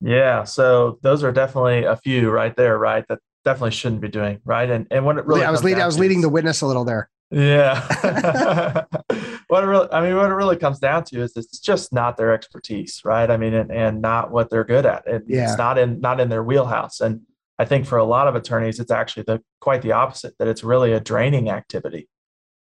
Yeah. 0.00 0.44
So 0.44 0.98
those 1.02 1.22
are 1.22 1.32
definitely 1.32 1.84
a 1.84 1.96
few 1.96 2.30
right 2.30 2.56
there, 2.56 2.78
right? 2.78 3.04
That 3.08 3.18
definitely 3.44 3.72
shouldn't 3.72 4.00
be 4.00 4.08
doing, 4.08 4.40
right? 4.44 4.70
And 4.70 4.86
and 4.90 5.04
what 5.04 5.18
it 5.18 5.26
really 5.26 5.44
I 5.44 5.50
was 5.50 5.64
leading 5.64 5.82
I 5.82 5.86
was 5.86 5.98
leading 5.98 6.20
the 6.20 6.28
witness 6.28 6.60
a 6.60 6.66
little 6.66 6.84
there. 6.84 7.10
Yeah. 7.30 7.80
what 9.48 9.62
it 9.62 9.66
really, 9.66 9.88
I 9.92 10.00
mean, 10.00 10.16
what 10.16 10.30
it 10.30 10.34
really 10.34 10.56
comes 10.56 10.78
down 10.78 11.04
to 11.04 11.22
is 11.22 11.36
it's 11.36 11.58
just 11.58 11.92
not 11.92 12.16
their 12.16 12.32
expertise, 12.32 13.02
right? 13.04 13.30
I 13.30 13.36
mean, 13.36 13.54
and, 13.54 13.70
and 13.70 14.02
not 14.02 14.30
what 14.30 14.50
they're 14.50 14.64
good 14.64 14.86
at. 14.86 15.06
And 15.08 15.24
Yeah. 15.28 15.44
It's 15.44 15.58
not 15.58 15.78
in 15.78 16.00
not 16.00 16.20
in 16.20 16.28
their 16.28 16.42
wheelhouse. 16.42 17.00
And 17.00 17.22
I 17.58 17.64
think 17.64 17.86
for 17.86 17.98
a 17.98 18.04
lot 18.04 18.26
of 18.26 18.34
attorneys, 18.34 18.80
it's 18.80 18.90
actually 18.90 19.24
the 19.24 19.42
quite 19.60 19.82
the 19.82 19.92
opposite. 19.92 20.34
That 20.38 20.48
it's 20.48 20.64
really 20.64 20.92
a 20.92 21.00
draining 21.00 21.50
activity. 21.50 22.08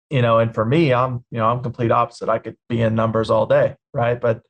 You 0.10 0.22
know, 0.22 0.40
and 0.40 0.54
for 0.54 0.66
me, 0.66 0.94
I'm 0.94 1.24
you 1.32 1.38
know 1.38 1.48
I'm 1.48 1.62
complete 1.62 1.92
opposite. 1.92 2.30
I 2.30 2.40
could 2.40 2.58
be 2.68 2.82
in 2.82 2.96
numbers 2.96 3.30
all 3.30 3.46
day, 3.46 3.76
right? 3.94 4.20
But 4.20 4.42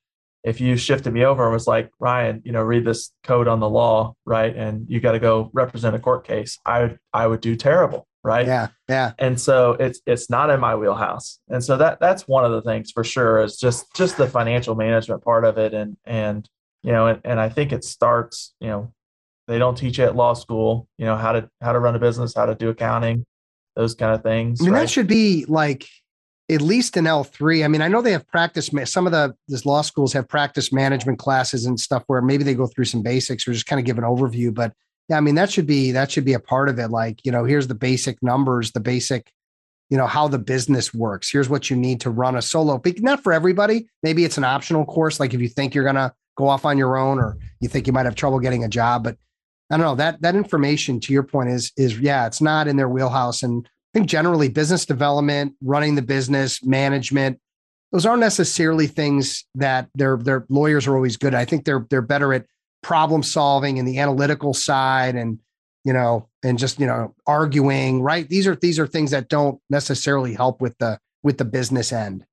if 0.43 0.61
you 0.61 0.77
shifted 0.77 1.13
me 1.13 1.25
over 1.25 1.43
and 1.43 1.53
was 1.53 1.67
like 1.67 1.91
Ryan, 1.99 2.41
you 2.45 2.53
know, 2.53 2.61
read 2.61 2.85
this 2.85 3.11
code 3.23 3.47
on 3.47 3.59
the 3.59 3.69
law, 3.69 4.15
right, 4.25 4.55
and 4.55 4.85
you 4.89 4.99
got 5.01 5.11
to 5.11 5.19
go 5.19 5.49
represent 5.53 5.95
a 5.95 5.99
court 5.99 6.25
case, 6.25 6.57
I 6.65 6.81
would 6.81 6.99
I 7.13 7.27
would 7.27 7.41
do 7.41 7.55
terrible, 7.57 8.07
right? 8.23 8.47
Yeah, 8.47 8.67
yeah. 8.87 9.11
and 9.19 9.39
so 9.39 9.73
it's 9.73 10.01
it's 10.05 10.29
not 10.29 10.49
in 10.49 10.59
my 10.59 10.75
wheelhouse 10.75 11.39
and 11.49 11.63
so 11.63 11.77
that 11.77 11.99
that's 11.99 12.27
one 12.27 12.43
of 12.43 12.51
the 12.51 12.61
things 12.61 12.91
for 12.91 13.03
sure 13.03 13.41
is 13.41 13.57
just 13.57 13.85
just 13.95 14.17
the 14.17 14.27
financial 14.27 14.75
management 14.75 15.23
part 15.23 15.45
of 15.45 15.57
it 15.57 15.73
and 15.73 15.95
and 16.05 16.49
you 16.83 16.91
know 16.91 17.07
and, 17.07 17.21
and 17.23 17.39
i 17.39 17.49
think 17.49 17.71
it 17.71 17.83
starts 17.83 18.53
you 18.59 18.67
know 18.67 18.93
they 19.47 19.57
don't 19.59 19.77
teach 19.77 19.97
you 19.97 20.03
at 20.05 20.15
law 20.15 20.33
school 20.33 20.87
you 20.97 21.05
know 21.05 21.15
how 21.15 21.31
to 21.31 21.49
how 21.61 21.71
to 21.71 21.79
run 21.79 21.95
a 21.95 21.99
business 21.99 22.33
how 22.35 22.45
to 22.45 22.55
do 22.55 22.69
accounting 22.69 23.25
those 23.75 23.95
kind 23.95 24.13
of 24.13 24.23
things 24.23 24.61
I 24.61 24.65
mean, 24.65 24.73
right? 24.73 24.81
that 24.81 24.89
should 24.89 25.07
be 25.07 25.45
like 25.47 25.87
at 26.49 26.61
least 26.61 26.97
an 26.97 27.05
L3. 27.05 27.63
I 27.63 27.67
mean, 27.67 27.81
I 27.81 27.87
know 27.87 28.01
they 28.01 28.11
have 28.11 28.27
practice, 28.27 28.69
some 28.85 29.05
of 29.05 29.11
the 29.11 29.35
this 29.47 29.65
law 29.65 29.81
schools 29.81 30.13
have 30.13 30.27
practice 30.27 30.73
management 30.73 31.19
classes 31.19 31.65
and 31.65 31.79
stuff 31.79 32.03
where 32.07 32.21
maybe 32.21 32.43
they 32.43 32.55
go 32.55 32.65
through 32.65 32.85
some 32.85 33.03
basics 33.03 33.47
or 33.47 33.53
just 33.53 33.67
kind 33.67 33.79
of 33.79 33.85
give 33.85 33.97
an 33.97 34.03
overview. 34.03 34.53
But 34.53 34.73
yeah, 35.09 35.17
I 35.17 35.21
mean, 35.21 35.35
that 35.35 35.51
should 35.51 35.67
be 35.67 35.91
that 35.91 36.11
should 36.11 36.25
be 36.25 36.33
a 36.33 36.39
part 36.39 36.69
of 36.69 36.79
it. 36.79 36.89
Like, 36.89 37.23
you 37.23 37.31
know, 37.31 37.43
here's 37.43 37.67
the 37.67 37.75
basic 37.75 38.21
numbers, 38.23 38.71
the 38.71 38.79
basic, 38.79 39.31
you 39.89 39.97
know, 39.97 40.07
how 40.07 40.27
the 40.27 40.39
business 40.39 40.93
works. 40.93 41.31
Here's 41.31 41.49
what 41.49 41.69
you 41.69 41.75
need 41.75 42.01
to 42.01 42.09
run 42.09 42.35
a 42.35 42.41
solo, 42.41 42.79
but 42.79 42.99
not 42.99 43.23
for 43.23 43.31
everybody. 43.31 43.87
Maybe 44.01 44.25
it's 44.25 44.37
an 44.37 44.43
optional 44.43 44.85
course. 44.85 45.19
Like 45.19 45.33
if 45.33 45.41
you 45.41 45.49
think 45.49 45.75
you're 45.75 45.85
gonna 45.85 46.13
go 46.35 46.47
off 46.47 46.65
on 46.65 46.77
your 46.77 46.97
own 46.97 47.19
or 47.19 47.37
you 47.59 47.69
think 47.69 47.85
you 47.85 47.93
might 47.93 48.05
have 48.05 48.15
trouble 48.15 48.39
getting 48.39 48.63
a 48.63 48.69
job, 48.69 49.03
but 49.03 49.17
I 49.69 49.77
don't 49.77 49.85
know 49.85 49.95
that 49.95 50.21
that 50.21 50.35
information 50.35 50.99
to 51.01 51.13
your 51.13 51.23
point 51.23 51.49
is 51.49 51.71
is 51.77 51.99
yeah, 51.99 52.25
it's 52.25 52.41
not 52.41 52.67
in 52.67 52.77
their 52.77 52.89
wheelhouse. 52.89 53.43
And 53.43 53.67
I 53.67 53.99
think 53.99 54.09
generally 54.09 54.49
business 54.49 54.85
development, 54.85 55.53
running 55.61 55.95
the 55.95 56.01
business, 56.01 56.63
management, 56.63 57.39
those 57.91 58.05
aren't 58.05 58.19
necessarily 58.19 58.87
things 58.87 59.45
that 59.55 59.89
their 59.95 60.17
their 60.17 60.45
lawyers 60.49 60.87
are 60.87 60.95
always 60.95 61.17
good 61.17 61.33
at. 61.33 61.39
I 61.39 61.45
think 61.45 61.65
they're 61.65 61.85
they're 61.89 62.01
better 62.01 62.33
at 62.33 62.45
problem 62.81 63.23
solving 63.23 63.77
and 63.77 63.87
the 63.87 63.99
analytical 63.99 64.53
side 64.53 65.15
and 65.15 65.39
you 65.83 65.93
know 65.93 66.27
and 66.43 66.57
just 66.57 66.79
you 66.79 66.85
know 66.85 67.15
arguing, 67.25 68.01
right? 68.01 68.27
These 68.27 68.47
are 68.47 68.55
these 68.55 68.79
are 68.79 68.87
things 68.87 69.11
that 69.11 69.29
don't 69.29 69.59
necessarily 69.69 70.33
help 70.33 70.61
with 70.61 70.77
the 70.77 70.99
with 71.23 71.37
the 71.37 71.45
business 71.45 71.91
end. 71.91 72.25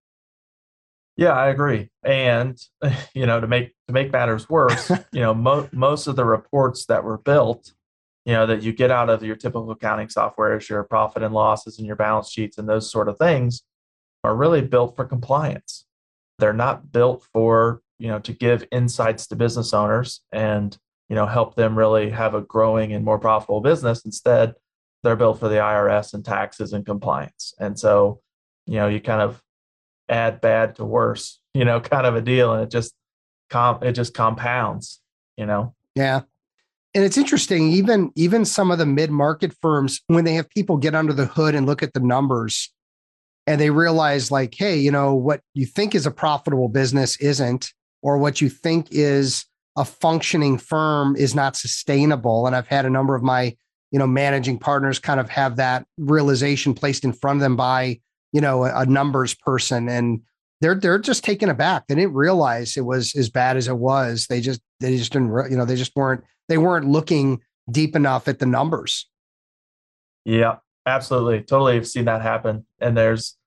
Yeah, 1.17 1.33
I 1.33 1.49
agree. 1.49 1.91
And 2.05 2.59
you 3.15 3.27
know, 3.27 3.41
to 3.41 3.47
make 3.47 3.75
to 3.89 3.93
make 3.93 4.13
matters 4.13 4.49
worse, 4.49 4.91
you 5.13 5.21
know, 5.21 5.35
mo- 5.35 5.69
most 5.73 6.07
of 6.07 6.17
the 6.17 6.25
reports 6.25 6.87
that 6.87 7.05
were 7.05 7.19
built, 7.19 7.73
you 8.25 8.33
know, 8.35 8.47
that 8.47 8.63
you 8.63 8.73
get 8.73 8.91
out 8.91 9.11
of 9.11 9.23
your 9.23 9.37
typical 9.37 9.71
accounting 9.71 10.09
software 10.09 10.57
is 10.59 10.69
your 10.69 10.83
profit 10.85 11.23
and 11.23 11.35
losses 11.35 11.79
and 11.79 11.87
your 11.87 11.97
balance 11.97 12.31
sheets 12.31 12.59
and 12.59 12.69
those 12.69 12.91
sort 12.91 13.09
of 13.09 13.19
things 13.19 13.63
are 14.25 14.37
really 14.37 14.63
built 14.63 14.97
for 14.97 15.05
compliance. 15.05 15.85
they're 16.39 16.53
not 16.53 16.93
built 16.93 17.25
for, 17.33 17.83
you 17.99 18.09
know, 18.09 18.19
to 18.21 18.33
give 18.33 18.67
insights 18.73 19.27
to 19.29 19.37
business 19.37 19.73
owners 19.75 20.21
and, 20.33 20.79
you 21.09 21.17
know, 21.17 21.27
help 21.27 21.55
them 21.57 21.79
really 21.79 22.11
have 22.11 22.35
a 22.35 22.43
growing 22.43 22.93
and 22.93 23.05
more 23.05 23.19
profitable 23.19 23.61
business. 23.61 24.05
Instead, 24.05 24.55
they're 25.03 25.17
built 25.17 25.41
for 25.41 25.49
the 25.49 25.57
IRS 25.57 26.15
and 26.15 26.25
taxes 26.25 26.73
and 26.73 26.85
compliance. 26.87 27.55
And 27.61 27.79
so, 27.79 28.21
you 28.67 28.77
know, 28.77 28.89
you 28.89 29.01
kind 29.01 29.23
of 29.23 29.43
add 30.09 30.41
bad 30.41 30.77
to 30.77 30.85
worse, 30.85 31.41
you 31.55 31.65
know, 31.65 31.81
kind 31.93 32.07
of 32.07 32.17
a 32.17 32.21
deal. 32.21 32.53
And 32.53 32.63
it 32.63 32.71
just 32.71 32.95
com 33.51 33.83
it 33.83 33.93
just 33.93 34.15
compounds, 34.15 35.01
you 35.37 35.47
know. 35.47 35.75
Yeah. 35.95 36.23
And 36.95 37.05
it's 37.05 37.19
interesting, 37.19 37.71
even 37.73 38.11
even 38.17 38.45
some 38.45 38.71
of 38.71 38.79
the 38.79 38.87
mid-market 38.87 39.55
firms, 39.61 40.01
when 40.07 40.25
they 40.25 40.35
have 40.35 40.49
people 40.49 40.79
get 40.79 40.95
under 40.95 41.13
the 41.13 41.27
hood 41.27 41.55
and 41.55 41.67
look 41.67 41.83
at 41.83 41.93
the 41.93 42.01
numbers 42.01 42.73
and 43.47 43.61
they 43.61 43.71
realize, 43.71 44.31
like, 44.31 44.55
hey, 44.55 44.77
you 44.79 44.91
know, 44.91 45.15
what 45.15 45.41
you 45.55 45.67
think 45.67 45.95
is 45.95 46.07
a 46.07 46.11
profitable 46.11 46.69
business 46.69 47.17
isn't, 47.19 47.73
or 48.03 48.19
what 48.19 48.41
you 48.41 48.49
think 48.49 48.89
is 48.91 49.45
a 49.77 49.85
functioning 49.85 50.59
firm 50.59 51.15
is 51.17 51.35
not 51.35 51.55
sustainable. 51.55 52.47
And 52.47 52.57
I've 52.57 52.67
had 52.67 52.87
a 52.87 52.91
number 52.91 53.15
of 53.15 53.23
my, 53.23 53.55
you 53.91 53.99
know, 53.99 54.07
managing 54.07 54.59
partners 54.59 54.99
kind 54.99 55.21
of 55.21 55.29
have 55.29 55.57
that 55.57 55.87
realization 55.99 56.75
placed 56.75 57.05
in 57.05 57.13
front 57.13 57.37
of 57.37 57.41
them 57.43 57.57
by, 57.57 58.01
you 58.37 58.43
know, 58.43 58.67
a, 58.67 58.83
a 58.83 58.85
numbers 58.85 59.33
person. 59.33 59.89
And 59.89 60.21
they're 60.61 60.75
they're 60.75 60.99
just 60.99 61.25
taken 61.25 61.49
aback. 61.49 61.87
They 61.87 61.95
didn't 61.95 62.13
realize 62.13 62.77
it 62.77 62.85
was 62.85 63.15
as 63.17 63.31
bad 63.31 63.57
as 63.57 63.67
it 63.67 63.79
was. 63.79 64.27
They 64.27 64.43
just 64.43 64.61
they 64.81 64.99
just 64.99 65.13
didn't 65.13 65.51
you 65.51 65.57
know 65.57 65.65
they 65.65 65.77
just 65.77 65.97
weren't 65.97 66.23
they 66.51 66.59
weren't 66.59 66.87
looking 66.87 67.41
deep 67.71 67.97
enough 67.97 68.29
at 68.29 68.39
the 68.39 68.47
numbers. 68.47 69.09
Yeah, 70.27 70.57
absolutely, 70.85 71.41
totally. 71.41 71.77
I've 71.77 71.89
seen 71.89 72.05
that 72.05 72.21
happen, 72.21 72.67
and 72.79 72.95
there's 72.95 73.39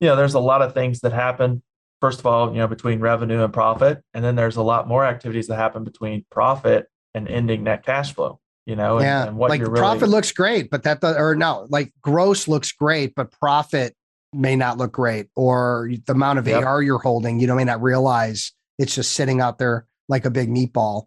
you 0.00 0.08
know 0.08 0.16
there's 0.16 0.34
a 0.34 0.40
lot 0.40 0.60
of 0.60 0.74
things 0.74 1.00
that 1.00 1.12
happen. 1.12 1.62
First 2.00 2.18
of 2.18 2.26
all, 2.26 2.52
you 2.52 2.58
know 2.58 2.68
between 2.68 2.98
revenue 2.98 3.44
and 3.44 3.52
profit, 3.52 4.02
and 4.12 4.24
then 4.24 4.34
there's 4.34 4.56
a 4.56 4.62
lot 4.62 4.88
more 4.88 5.04
activities 5.06 5.46
that 5.46 5.56
happen 5.56 5.84
between 5.84 6.24
profit 6.32 6.88
and 7.14 7.28
ending 7.28 7.62
net 7.62 7.86
cash 7.86 8.12
flow. 8.12 8.40
You 8.66 8.76
know, 8.76 9.00
yeah, 9.00 9.20
and, 9.20 9.28
and 9.30 9.38
what 9.38 9.50
like 9.50 9.60
really, 9.60 9.78
profit 9.78 10.08
looks 10.08 10.32
great, 10.32 10.70
but 10.70 10.82
that 10.82 10.98
or 11.02 11.34
no, 11.34 11.66
like 11.70 11.92
gross 12.02 12.46
looks 12.48 12.72
great, 12.72 13.14
but 13.14 13.30
profit 13.30 13.95
may 14.36 14.56
not 14.56 14.78
look 14.78 14.92
great, 14.92 15.28
or 15.34 15.90
the 16.06 16.12
amount 16.12 16.38
of 16.38 16.46
yep. 16.46 16.64
AR 16.64 16.82
you're 16.82 16.98
holding, 16.98 17.40
you 17.40 17.46
know, 17.46 17.56
may 17.56 17.64
not 17.64 17.82
realize 17.82 18.52
it's 18.78 18.94
just 18.94 19.12
sitting 19.12 19.40
out 19.40 19.58
there 19.58 19.86
like 20.08 20.24
a 20.24 20.30
big 20.30 20.48
meatball. 20.48 21.06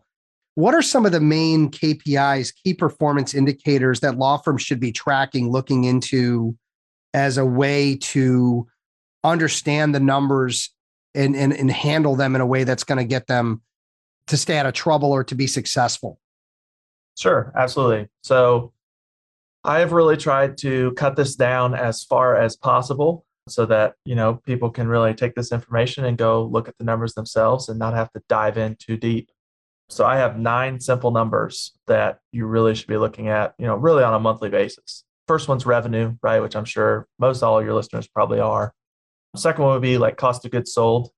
What 0.56 0.74
are 0.74 0.82
some 0.82 1.06
of 1.06 1.12
the 1.12 1.22
main 1.22 1.72
KPIs, 1.72 2.54
key 2.64 2.74
performance 2.74 3.34
indicators 3.34 4.02
that 4.02 4.18
law 4.18 4.38
firms 4.38 4.62
should 4.62 4.80
be 4.80 4.92
tracking, 4.92 5.50
looking 5.50 5.86
into 5.86 6.58
as 7.14 7.38
a 7.38 7.46
way 7.46 7.96
to 7.96 8.68
understand 9.24 9.96
the 9.96 10.00
numbers 10.00 10.72
and, 11.16 11.36
and, 11.36 11.54
and 11.54 11.72
handle 11.72 12.16
them 12.16 12.36
in 12.36 12.42
a 12.42 12.46
way 12.46 12.64
that's 12.64 12.84
going 12.84 12.98
to 12.98 13.06
get 13.06 13.28
them 13.28 13.62
to 14.28 14.38
stay 14.38 14.58
out 14.58 14.66
of 14.66 14.74
trouble 14.74 15.12
or 15.12 15.24
to 15.24 15.36
be 15.36 15.48
successful? 15.48 16.20
Sure, 17.18 17.52
absolutely. 17.56 18.08
So 18.24 18.74
I 19.64 19.80
have 19.80 19.92
really 19.92 20.18
tried 20.18 20.58
to 20.60 20.92
cut 20.94 21.16
this 21.16 21.36
down 21.36 21.74
as 21.74 22.04
far 22.04 22.36
as 22.38 22.56
possible 22.56 23.26
so 23.48 23.66
that, 23.66 23.96
you 24.06 24.16
know, 24.16 24.36
people 24.46 24.70
can 24.70 24.88
really 24.88 25.14
take 25.14 25.36
this 25.36 25.52
information 25.52 26.06
and 26.06 26.18
go 26.18 26.44
look 26.46 26.68
at 26.68 26.78
the 26.78 26.86
numbers 26.86 27.14
themselves 27.14 27.68
and 27.68 27.78
not 27.78 27.94
have 27.94 28.12
to 28.14 28.22
dive 28.30 28.58
in 28.58 28.76
too 28.76 28.96
deep. 28.96 29.30
So 29.90 30.06
I 30.06 30.18
have 30.18 30.38
nine 30.38 30.80
simple 30.80 31.12
numbers 31.12 31.74
that 31.88 32.20
you 32.32 32.46
really 32.46 32.76
should 32.76 32.88
be 32.88 32.98
looking 32.98 33.28
at, 33.28 33.56
you 33.58 33.66
know, 33.66 33.76
really 33.76 34.04
on 34.04 34.14
a 34.14 34.20
monthly 34.20 34.50
basis. 34.50 35.04
First 35.28 35.48
one's 35.48 35.66
revenue, 35.66 36.16
right, 36.22 36.42
which 36.42 36.56
I'm 36.56 36.66
sure 36.66 37.08
most 37.18 37.44
all 37.44 37.60
of 37.60 37.66
your 37.66 37.74
listeners 37.74 38.08
probably 38.08 38.40
are. 38.40 38.74
Second 39.36 39.64
one 39.64 39.74
would 39.74 39.82
be 39.82 39.98
like 39.98 40.16
cost 40.18 40.46
of 40.46 40.52
goods 40.52 40.74
sold. 40.74 41.10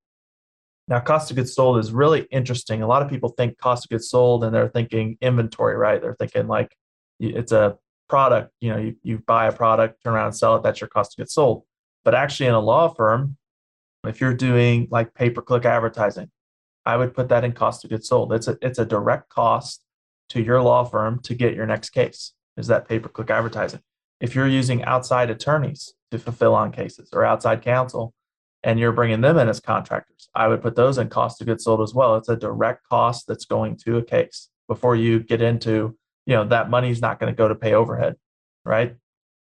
Now, 0.87 0.99
cost 0.99 1.31
of 1.31 1.37
goods 1.37 1.53
sold 1.53 1.79
is 1.79 1.91
really 1.91 2.27
interesting. 2.31 2.81
A 2.81 2.87
lot 2.87 3.01
of 3.01 3.09
people 3.09 3.29
think 3.29 3.57
cost 3.57 3.85
of 3.85 3.89
goods 3.89 4.09
sold 4.09 4.43
and 4.43 4.53
they're 4.53 4.69
thinking 4.69 5.17
inventory, 5.21 5.75
right? 5.75 6.01
They're 6.01 6.15
thinking 6.15 6.47
like 6.47 6.75
it's 7.19 7.51
a 7.51 7.77
product, 8.11 8.51
you 8.59 8.69
know, 8.69 8.77
you, 8.77 8.95
you 9.03 9.17
buy 9.19 9.47
a 9.47 9.53
product, 9.53 10.03
turn 10.03 10.13
around 10.13 10.27
and 10.27 10.35
sell 10.35 10.57
it, 10.57 10.63
that's 10.63 10.81
your 10.81 10.89
cost 10.89 11.13
of 11.13 11.17
goods 11.17 11.33
sold. 11.33 11.63
But 12.03 12.13
actually, 12.13 12.47
in 12.47 12.53
a 12.53 12.59
law 12.59 12.89
firm, 12.89 13.37
if 14.05 14.19
you're 14.19 14.33
doing 14.33 14.89
like 14.91 15.13
pay 15.15 15.29
per 15.29 15.41
click 15.41 15.63
advertising, 15.63 16.29
I 16.85 16.97
would 16.97 17.13
put 17.13 17.29
that 17.29 17.45
in 17.45 17.53
cost 17.53 17.85
of 17.85 17.89
goods 17.89 18.09
sold. 18.09 18.33
It's 18.33 18.49
a 18.49 18.57
it's 18.61 18.79
a 18.79 18.85
direct 18.85 19.29
cost 19.29 19.85
to 20.29 20.41
your 20.41 20.61
law 20.61 20.83
firm 20.83 21.21
to 21.21 21.33
get 21.33 21.55
your 21.55 21.65
next 21.65 21.91
case. 21.91 22.33
Is 22.57 22.67
that 22.67 22.87
pay 22.87 22.99
per 22.99 23.07
click 23.07 23.29
advertising? 23.29 23.81
If 24.19 24.35
you're 24.35 24.47
using 24.47 24.83
outside 24.83 25.29
attorneys 25.29 25.93
to 26.11 26.19
fulfill 26.19 26.53
on 26.53 26.73
cases 26.73 27.09
or 27.13 27.23
outside 27.23 27.61
counsel, 27.61 28.13
and 28.61 28.77
you're 28.77 28.91
bringing 28.91 29.21
them 29.21 29.37
in 29.37 29.47
as 29.47 29.61
contractors, 29.61 30.27
I 30.35 30.49
would 30.49 30.61
put 30.61 30.75
those 30.75 30.97
in 30.97 31.07
cost 31.07 31.39
of 31.39 31.47
goods 31.47 31.63
sold 31.63 31.81
as 31.81 31.93
well. 31.93 32.17
It's 32.17 32.29
a 32.29 32.35
direct 32.35 32.89
cost 32.89 33.25
that's 33.27 33.45
going 33.45 33.77
to 33.85 33.97
a 33.97 34.03
case 34.03 34.49
before 34.67 34.97
you 34.97 35.21
get 35.21 35.41
into 35.41 35.95
you 36.31 36.37
know 36.37 36.45
that 36.45 36.69
money's 36.69 37.01
not 37.01 37.19
going 37.19 37.31
to 37.31 37.37
go 37.37 37.47
to 37.47 37.55
pay 37.55 37.73
overhead 37.73 38.15
right? 38.65 38.95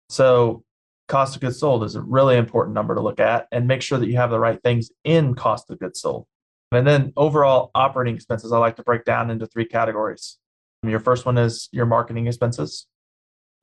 So 0.09 0.63
cost 1.07 1.35
of 1.35 1.41
goods 1.41 1.59
sold 1.59 1.83
is 1.83 1.95
a 1.95 2.01
really 2.01 2.37
important 2.37 2.75
number 2.75 2.95
to 2.95 3.01
look 3.01 3.19
at 3.19 3.47
and 3.51 3.67
make 3.67 3.81
sure 3.81 3.97
that 3.97 4.07
you 4.07 4.17
have 4.17 4.29
the 4.29 4.39
right 4.39 4.61
things 4.61 4.91
in 5.03 5.35
cost 5.35 5.69
of 5.69 5.79
goods 5.79 6.01
sold. 6.01 6.27
And 6.71 6.85
then 6.85 7.13
overall 7.17 7.71
operating 7.73 8.15
expenses 8.15 8.51
i 8.51 8.57
like 8.59 8.75
to 8.75 8.83
break 8.83 9.03
down 9.03 9.31
into 9.31 9.47
three 9.47 9.65
categories. 9.65 10.37
Your 10.83 10.99
first 10.99 11.25
one 11.25 11.37
is 11.37 11.67
your 11.71 11.87
marketing 11.87 12.27
expenses. 12.27 12.85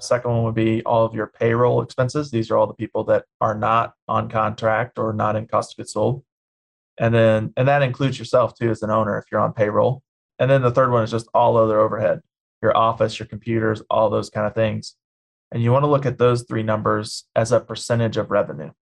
Second 0.01 0.31
one 0.31 0.43
would 0.43 0.55
be 0.55 0.83
all 0.83 1.07
of 1.07 1.15
your 1.15 1.29
payroll 1.29 1.81
expenses. 1.83 2.31
These 2.31 2.51
are 2.51 2.59
all 2.59 2.67
the 2.67 2.75
people 2.75 3.05
that 3.05 3.25
are 3.41 3.55
not 3.55 3.95
on 4.09 4.29
contract 4.29 4.99
or 4.99 5.13
not 5.13 5.37
in 5.37 5.47
cost 5.47 5.73
of 5.73 5.77
goods 5.79 5.93
sold. 5.93 6.25
And 6.99 7.15
then 7.15 7.53
and 7.57 7.69
that 7.69 7.83
includes 7.83 8.19
yourself 8.19 8.59
too 8.59 8.71
as 8.71 8.83
an 8.83 8.91
owner 8.91 9.17
if 9.19 9.27
you're 9.31 9.41
on 9.41 9.53
payroll. 9.53 10.03
And 10.39 10.51
then 10.51 10.63
the 10.63 10.71
third 10.71 10.91
one 10.91 11.05
is 11.05 11.11
just 11.11 11.29
all 11.33 11.57
other 11.57 11.79
overhead 11.79 12.21
your 12.67 12.77
office, 12.77 13.19
your 13.19 13.27
computers, 13.27 13.81
all 13.89 14.11
those 14.11 14.29
kind 14.29 14.47
of 14.47 14.55
things. 14.55 14.97
And 15.53 15.63
you 15.63 15.71
want 15.71 15.85
to 15.85 15.89
look 15.89 16.05
at 16.05 16.19
those 16.19 16.43
three 16.43 16.65
numbers 16.65 17.25
as 17.37 17.53
a 17.53 17.61
percentage 17.61 18.17
of 18.17 18.31
revenue. 18.31 18.73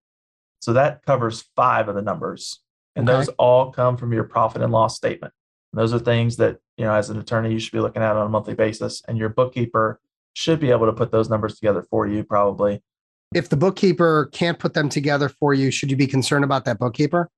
So 0.63 0.73
that 0.73 1.05
covers 1.05 1.45
five 1.55 1.89
of 1.89 1.95
the 1.95 2.03
numbers. 2.03 2.61
And 2.97 3.09
okay. 3.09 3.19
those 3.19 3.29
all 3.39 3.71
come 3.71 3.99
from 3.99 4.13
your 4.13 4.25
profit 4.25 4.63
and 4.63 4.73
loss 4.73 4.97
statement. 4.97 5.35
And 5.73 5.81
those 5.81 5.93
are 5.93 5.99
things 5.99 6.37
that, 6.37 6.57
you 6.79 6.85
know, 6.85 6.95
as 6.95 7.11
an 7.11 7.19
attorney, 7.19 7.53
you 7.53 7.59
should 7.59 7.73
be 7.73 7.81
looking 7.81 8.03
at 8.03 8.17
on 8.17 8.27
a 8.27 8.31
monthly 8.31 8.55
basis. 8.55 9.03
And 9.07 9.19
your 9.19 9.29
bookkeeper 9.29 10.01
should 10.33 10.61
be 10.61 10.71
able 10.71 10.87
to 10.87 10.93
put 10.93 11.13
those 11.13 11.29
numbers 11.29 11.57
together 11.57 11.83
for 11.91 12.07
you, 12.07 12.25
probably. 12.25 12.83
If 13.35 13.51
the 13.51 13.57
bookkeeper 13.57 14.31
can't 14.33 14.59
put 14.59 14.73
them 14.73 14.89
together 14.89 15.29
for 15.29 15.53
you, 15.53 15.71
should 15.71 15.91
you 15.91 15.97
be 15.97 16.07
concerned 16.07 16.45
about 16.45 16.65
that 16.65 16.79
bookkeeper? 16.79 17.29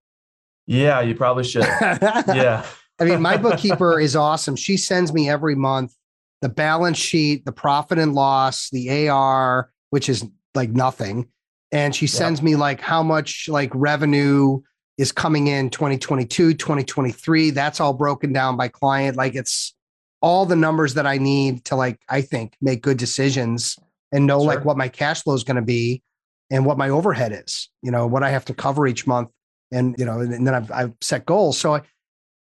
Yeah, 0.66 1.00
you 1.00 1.16
probably 1.16 1.44
should. 1.44 1.62
yeah. 1.80 2.64
I 3.00 3.04
mean, 3.04 3.20
my 3.20 3.36
bookkeeper 3.48 3.98
is 3.98 4.14
awesome. 4.14 4.54
She 4.54 4.76
sends 4.76 5.12
me 5.12 5.28
every 5.28 5.56
month 5.56 5.94
the 6.42 6.48
balance 6.48 6.98
sheet, 6.98 7.44
the 7.44 7.52
profit 7.52 7.98
and 7.98 8.14
loss, 8.14 8.70
the 8.70 9.08
AR, 9.08 9.70
which 9.90 10.08
is 10.08 10.26
like 10.54 10.70
nothing. 10.70 11.28
And 11.72 11.94
she 11.94 12.06
sends 12.06 12.42
me 12.42 12.56
like 12.56 12.80
how 12.80 13.02
much 13.02 13.48
like 13.48 13.70
revenue 13.74 14.60
is 14.98 15.12
coming 15.12 15.48
in 15.48 15.70
2022, 15.70 16.54
2023. 16.54 17.50
That's 17.50 17.80
all 17.80 17.92
broken 17.92 18.32
down 18.32 18.56
by 18.56 18.68
client. 18.68 19.16
Like 19.16 19.34
it's 19.34 19.74
all 20.22 20.46
the 20.46 20.56
numbers 20.56 20.94
that 20.94 21.06
I 21.06 21.18
need 21.18 21.64
to 21.66 21.76
like, 21.76 22.00
I 22.08 22.22
think, 22.22 22.54
make 22.60 22.82
good 22.82 22.96
decisions 22.96 23.76
and 24.12 24.26
know 24.26 24.38
sure. 24.38 24.46
like 24.46 24.64
what 24.64 24.76
my 24.76 24.88
cash 24.88 25.22
flow 25.22 25.34
is 25.34 25.44
going 25.44 25.56
to 25.56 25.62
be 25.62 26.02
and 26.50 26.64
what 26.64 26.78
my 26.78 26.88
overhead 26.88 27.32
is, 27.32 27.68
you 27.82 27.90
know, 27.90 28.06
what 28.06 28.22
I 28.22 28.30
have 28.30 28.44
to 28.46 28.54
cover 28.54 28.86
each 28.86 29.06
month. 29.06 29.30
And, 29.72 29.96
you 29.98 30.04
know, 30.04 30.20
and 30.20 30.46
then 30.46 30.54
I've, 30.54 30.70
I've 30.70 30.92
set 31.00 31.26
goals. 31.26 31.58
So 31.58 31.74
I, 31.74 31.82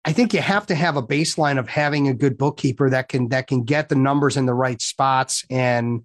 I 0.05 0.13
think 0.13 0.35
you 0.35 0.41
have 0.41 0.67
to 0.67 0.75
have 0.75 0.97
a 0.97 1.03
baseline 1.03 1.59
of 1.59 1.69
having 1.69 2.09
a 2.09 2.15
good 2.15 2.37
bookkeeper 2.37 2.91
that 2.91 3.09
can 3.09 3.29
that 3.29 3.47
can 3.47 3.63
get 3.63 3.89
the 3.89 3.95
numbers 3.95 4.37
in 4.37 4.47
the 4.47 4.55
right 4.55 4.81
spots 4.81 5.45
and 5.49 6.03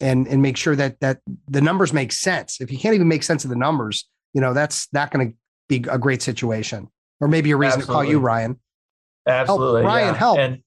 and 0.00 0.26
and 0.26 0.42
make 0.42 0.56
sure 0.56 0.74
that 0.74 0.98
that 1.00 1.20
the 1.46 1.60
numbers 1.60 1.92
make 1.92 2.10
sense. 2.10 2.60
If 2.60 2.72
you 2.72 2.78
can't 2.78 2.94
even 2.94 3.08
make 3.08 3.22
sense 3.22 3.44
of 3.44 3.50
the 3.50 3.56
numbers, 3.56 4.08
you 4.34 4.40
know 4.40 4.54
that's 4.54 4.88
not 4.92 5.12
going 5.12 5.30
to 5.30 5.36
be 5.68 5.88
a 5.88 5.98
great 5.98 6.22
situation. 6.22 6.88
Or 7.20 7.28
maybe 7.28 7.50
a 7.50 7.56
reason 7.56 7.80
Absolutely. 7.80 8.04
to 8.04 8.06
call 8.06 8.12
you 8.12 8.20
Ryan. 8.20 8.60
Absolutely, 9.26 9.82
help, 9.82 9.92
Ryan, 9.92 10.14
yeah. 10.14 10.18
help. 10.18 10.38
And, 10.38 10.62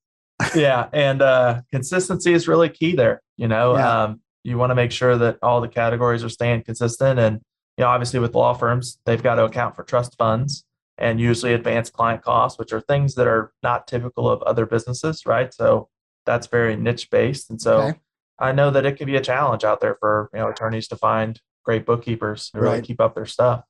yeah, 0.56 0.88
and 0.92 1.22
uh, 1.22 1.62
consistency 1.72 2.34
is 2.34 2.48
really 2.48 2.70
key 2.70 2.96
there. 2.96 3.22
You 3.38 3.48
know, 3.48 3.76
yeah. 3.76 4.04
um, 4.04 4.22
you 4.44 4.58
want 4.58 4.72
to 4.72 4.76
make 4.76 4.92
sure 4.92 5.18
that 5.18 5.38
all 5.42 5.62
the 5.62 5.68
categories 5.68 6.24
are 6.24 6.30
staying 6.30 6.64
consistent, 6.64 7.20
and 7.20 7.42
you 7.78 7.84
know, 7.84 7.88
obviously 7.88 8.20
with 8.20 8.34
law 8.34 8.54
firms, 8.54 8.98
they've 9.06 9.22
got 9.22 9.36
to 9.36 9.46
account 9.46 9.76
for 9.76 9.84
trust 9.84 10.16
funds 10.18 10.66
and 10.98 11.20
usually 11.20 11.54
advanced 11.54 11.94
client 11.94 12.22
costs, 12.22 12.60
which 12.60 12.74
are 12.74 12.82
things 12.82 13.16
that 13.16 13.28
are 13.28 13.52
not 13.64 13.88
typical 13.88 14.30
of 14.30 14.42
other 14.44 14.66
businesses, 14.66 15.26
right? 15.26 15.54
So 15.54 15.90
that's 16.26 16.48
very 16.48 16.76
niche 16.76 17.10
based. 17.10 17.50
And 17.50 17.62
so 17.62 17.82
okay. 17.82 18.00
I 18.40 18.52
know 18.52 18.72
that 18.72 18.86
it 18.86 18.98
can 18.98 19.08
be 19.08 19.16
a 19.16 19.22
challenge 19.22 19.64
out 19.64 19.82
there 19.82 19.96
for 20.00 20.30
you 20.34 20.40
know 20.40 20.50
attorneys 20.50 20.88
to 20.90 20.96
find 20.96 21.40
great 21.64 21.86
bookkeepers 21.86 22.50
to 22.52 22.60
really 22.60 22.76
right. 22.76 22.84
keep 22.84 23.00
up 23.00 23.16
their 23.16 23.26
stuff. 23.26 23.64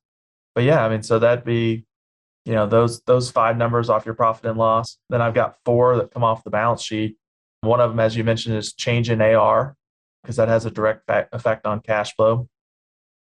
But 0.54 0.64
yeah, 0.64 0.84
I 0.84 0.88
mean, 0.88 1.02
so 1.02 1.18
that'd 1.18 1.44
be, 1.44 1.86
you 2.44 2.52
know, 2.52 2.66
those 2.66 3.00
those 3.02 3.30
five 3.30 3.56
numbers 3.56 3.88
off 3.88 4.04
your 4.04 4.14
profit 4.14 4.46
and 4.46 4.58
loss. 4.58 4.98
Then 5.08 5.22
I've 5.22 5.34
got 5.34 5.56
four 5.64 5.96
that 5.96 6.10
come 6.10 6.24
off 6.24 6.44
the 6.44 6.50
balance 6.50 6.82
sheet. 6.82 7.16
One 7.62 7.80
of 7.80 7.90
them, 7.90 8.00
as 8.00 8.16
you 8.16 8.24
mentioned, 8.24 8.56
is 8.56 8.74
change 8.74 9.08
in 9.08 9.22
AR 9.22 9.76
because 10.22 10.36
that 10.36 10.48
has 10.48 10.66
a 10.66 10.70
direct 10.70 11.04
effect 11.08 11.66
on 11.66 11.80
cash 11.80 12.14
flow. 12.14 12.48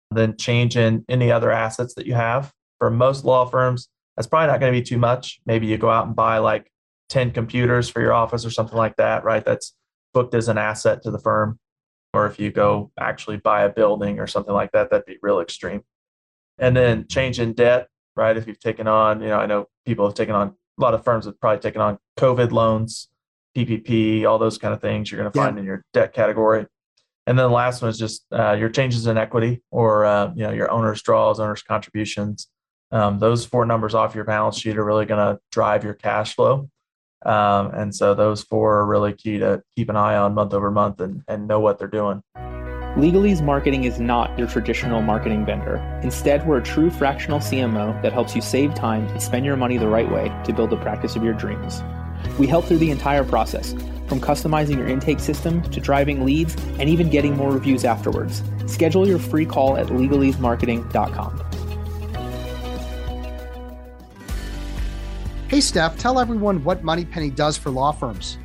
Then 0.09 0.35
change 0.35 0.75
in 0.75 1.05
any 1.07 1.31
other 1.31 1.51
assets 1.51 1.93
that 1.95 2.05
you 2.05 2.15
have 2.15 2.51
for 2.81 2.89
most 2.89 3.23
law 3.23 3.45
firms, 3.45 3.89
that's 4.15 4.27
probably 4.27 4.47
not 4.47 4.59
going 4.59 4.73
to 4.73 4.79
be 4.79 4.83
too 4.83 4.97
much. 4.97 5.39
Maybe 5.45 5.67
you 5.67 5.77
go 5.77 5.91
out 5.91 6.07
and 6.07 6.15
buy 6.15 6.39
like 6.39 6.71
10 7.09 7.29
computers 7.29 7.89
for 7.89 8.01
your 8.01 8.11
office 8.11 8.43
or 8.43 8.49
something 8.49 8.75
like 8.75 8.95
that, 8.95 9.23
right? 9.23 9.45
That's 9.45 9.75
booked 10.15 10.33
as 10.33 10.47
an 10.47 10.57
asset 10.57 11.03
to 11.03 11.11
the 11.11 11.19
firm. 11.19 11.59
Or 12.11 12.25
if 12.25 12.39
you 12.39 12.49
go 12.49 12.91
actually 12.99 13.37
buy 13.37 13.65
a 13.65 13.69
building 13.69 14.19
or 14.19 14.25
something 14.25 14.53
like 14.53 14.71
that, 14.71 14.89
that'd 14.89 15.05
be 15.05 15.19
real 15.21 15.41
extreme. 15.41 15.81
And 16.57 16.75
then 16.75 17.05
change 17.07 17.39
in 17.39 17.53
debt, 17.53 17.87
right? 18.15 18.35
If 18.35 18.47
you've 18.47 18.59
taken 18.59 18.87
on, 18.87 19.21
you 19.21 19.27
know, 19.27 19.37
I 19.37 19.45
know 19.45 19.67
people 19.85 20.07
have 20.07 20.15
taken 20.15 20.33
on, 20.33 20.47
a 20.47 20.81
lot 20.81 20.95
of 20.95 21.03
firms 21.03 21.25
have 21.25 21.39
probably 21.39 21.59
taken 21.59 21.81
on 21.81 21.99
COVID 22.17 22.51
loans, 22.51 23.09
PPP, 23.55 24.25
all 24.25 24.39
those 24.39 24.57
kind 24.57 24.73
of 24.73 24.81
things 24.81 25.11
you're 25.11 25.21
going 25.21 25.31
to 25.31 25.37
find 25.37 25.55
yeah. 25.55 25.59
in 25.59 25.67
your 25.67 25.85
debt 25.93 26.13
category. 26.13 26.65
And 27.27 27.37
then 27.37 27.45
the 27.47 27.53
last 27.53 27.83
one 27.83 27.89
is 27.89 27.99
just 27.99 28.25
uh, 28.31 28.53
your 28.53 28.69
changes 28.69 29.05
in 29.05 29.19
equity 29.19 29.61
or 29.69 30.05
uh, 30.05 30.31
you 30.35 30.41
know 30.41 30.51
your 30.51 30.71
owner's 30.71 31.03
draws, 31.03 31.39
owner's 31.39 31.61
contributions. 31.61 32.47
Um, 32.91 33.19
those 33.19 33.45
four 33.45 33.65
numbers 33.65 33.95
off 33.95 34.15
your 34.15 34.25
balance 34.25 34.57
sheet 34.57 34.77
are 34.77 34.83
really 34.83 35.05
going 35.05 35.35
to 35.35 35.41
drive 35.51 35.83
your 35.83 35.93
cash 35.93 36.35
flow. 36.35 36.69
Um, 37.23 37.71
and 37.73 37.95
so 37.95 38.15
those 38.15 38.43
four 38.43 38.79
are 38.79 38.85
really 38.85 39.13
key 39.13 39.37
to 39.39 39.61
keep 39.75 39.89
an 39.89 39.95
eye 39.95 40.15
on 40.15 40.33
month 40.33 40.53
over 40.53 40.71
month 40.71 40.99
and, 40.99 41.23
and 41.27 41.47
know 41.47 41.59
what 41.59 41.77
they're 41.77 41.87
doing. 41.87 42.23
Legalese 42.95 43.41
Marketing 43.41 43.85
is 43.85 44.01
not 44.01 44.37
your 44.37 44.49
traditional 44.49 45.01
marketing 45.01 45.45
vendor. 45.45 45.77
Instead, 46.03 46.45
we're 46.45 46.57
a 46.57 46.63
true 46.63 46.89
fractional 46.89 47.39
CMO 47.39 48.01
that 48.01 48.11
helps 48.11 48.35
you 48.35 48.41
save 48.41 48.73
time 48.73 49.07
and 49.07 49.21
spend 49.21 49.45
your 49.45 49.55
money 49.55 49.77
the 49.77 49.87
right 49.87 50.11
way 50.11 50.27
to 50.43 50.51
build 50.51 50.71
the 50.71 50.77
practice 50.77 51.15
of 51.15 51.23
your 51.23 51.33
dreams. 51.33 51.81
We 52.37 52.47
help 52.47 52.65
through 52.65 52.79
the 52.79 52.91
entire 52.91 53.23
process, 53.23 53.71
from 54.07 54.19
customizing 54.19 54.75
your 54.75 54.89
intake 54.89 55.21
system 55.21 55.61
to 55.69 55.79
driving 55.79 56.25
leads 56.25 56.55
and 56.79 56.89
even 56.89 57.09
getting 57.09 57.37
more 57.37 57.51
reviews 57.51 57.85
afterwards. 57.85 58.43
Schedule 58.67 59.07
your 59.07 59.19
free 59.19 59.45
call 59.45 59.77
at 59.77 59.87
legalesemarketing.com. 59.87 61.50
Hey, 65.51 65.59
Steph, 65.59 65.97
tell 65.97 66.17
everyone 66.17 66.63
what 66.63 66.81
Moneypenny 66.81 67.29
does 67.29 67.57
for 67.57 67.71
law 67.71 67.91
firms. 67.91 68.37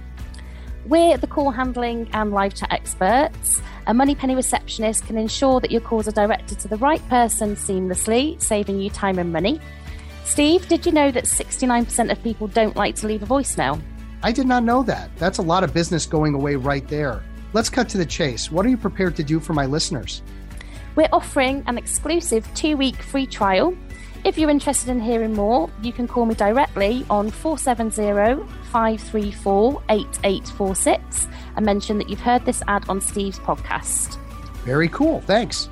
We're 0.86 1.16
the 1.16 1.28
call 1.28 1.52
handling 1.52 2.10
and 2.12 2.32
live 2.32 2.54
chat 2.54 2.72
experts. 2.72 3.62
A 3.86 3.94
Moneypenny 3.94 4.34
receptionist 4.34 5.06
can 5.06 5.16
ensure 5.16 5.60
that 5.60 5.70
your 5.70 5.82
calls 5.82 6.08
are 6.08 6.10
directed 6.10 6.58
to 6.58 6.66
the 6.66 6.78
right 6.78 7.00
person 7.08 7.54
seamlessly, 7.54 8.42
saving 8.42 8.80
you 8.80 8.90
time 8.90 9.20
and 9.20 9.32
money. 9.32 9.60
Steve, 10.25 10.66
did 10.66 10.84
you 10.84 10.90
know 10.90 11.12
that 11.12 11.26
69% 11.26 12.10
of 12.10 12.20
people 12.25 12.48
don't 12.48 12.75
like 12.75 12.96
to 12.96 13.06
leave 13.06 13.22
a 13.22 13.26
voicemail? 13.26 13.80
I 14.25 14.32
did 14.32 14.48
not 14.48 14.64
know 14.64 14.82
that. 14.82 15.16
That's 15.16 15.38
a 15.38 15.42
lot 15.42 15.62
of 15.62 15.72
business 15.72 16.06
going 16.06 16.34
away 16.34 16.56
right 16.56 16.88
there. 16.88 17.22
Let's 17.52 17.70
cut 17.70 17.88
to 17.90 17.98
the 17.98 18.06
chase. 18.06 18.50
What 18.50 18.66
are 18.66 18.68
you 18.68 18.76
prepared 18.76 19.14
to 19.14 19.22
do 19.22 19.38
for 19.38 19.52
my 19.52 19.66
listeners? 19.66 20.22
We're 20.96 21.08
offering 21.12 21.62
an 21.68 21.78
exclusive 21.78 22.52
two 22.54 22.76
week 22.76 22.96
free 22.96 23.26
trial. 23.26 23.76
If 24.26 24.37
you're 24.37 24.50
interested 24.50 24.88
in 24.88 24.99
hearing 24.99 25.35
more, 25.35 25.71
you 25.83 25.92
can 25.92 26.09
call 26.09 26.26
me 26.26 26.35
directly 26.35 27.06
on 27.09 27.30
470 27.30 28.45
534 28.73 29.83
8846 29.88 31.28
and 31.54 31.64
mention 31.64 31.99
that 31.99 32.11
you've 32.11 32.18
heard 32.18 32.45
this 32.45 32.61
ad 32.66 32.88
on 32.88 33.00
Steve's 33.00 33.38
podcast. 33.38 34.18
Very 34.64 34.88
cool. 34.88 35.21
Thanks. 35.21 35.68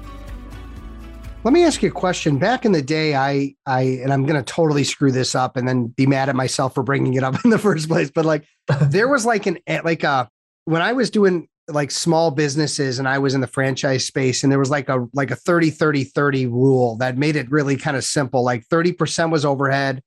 Let 1.43 1.53
me 1.53 1.65
ask 1.65 1.83
you 1.83 1.89
a 1.89 1.93
question. 1.93 2.39
Back 2.39 2.65
in 2.65 2.71
the 2.71 2.81
day, 2.81 3.17
I, 3.17 3.57
I, 3.67 3.81
and 4.05 4.13
I'm 4.13 4.25
going 4.25 4.41
to 4.41 4.53
totally 4.53 4.85
screw 4.85 5.11
this 5.11 5.35
up 5.35 5.57
and 5.57 5.67
then 5.67 5.89
be 5.89 6.07
mad 6.07 6.29
at 6.29 6.37
myself 6.37 6.75
for 6.75 6.85
bringing 6.85 7.15
it 7.15 7.25
up 7.25 7.35
in 7.45 7.51
the 7.51 7.59
first 7.59 7.89
place. 7.89 8.13
But 8.15 8.25
like, 8.25 8.47
there 8.83 9.09
was 9.09 9.27
like 9.27 9.47
an, 9.47 9.59
eh, 9.67 9.81
like 9.83 10.05
a, 10.05 10.29
when 10.65 10.81
I 10.81 10.93
was 10.93 11.11
doing 11.11 11.49
like 11.69 11.91
small 11.91 12.31
businesses 12.31 12.99
and 12.99 13.09
I 13.09 13.19
was 13.19 13.35
in 13.35 13.41
the 13.41 13.47
franchise 13.47 14.07
space 14.07 14.43
and 14.43 14.53
there 14.53 14.59
was 14.59 14.71
like 14.71 14.89
a, 14.89 15.07
like 15.13 15.31
a 15.31 15.37
30, 15.37 15.71
30, 15.71 16.05
30 16.05 16.47
rule 16.47 16.97
that 16.97 17.17
made 17.17 17.37
it 17.37 17.51
really 17.51 17.77
kind 17.77 17.97
of 17.97 18.05
simple. 18.05 18.45
Like 18.45 18.67
30% 18.69 19.31
was 19.31 19.45
overhead, 19.45 20.03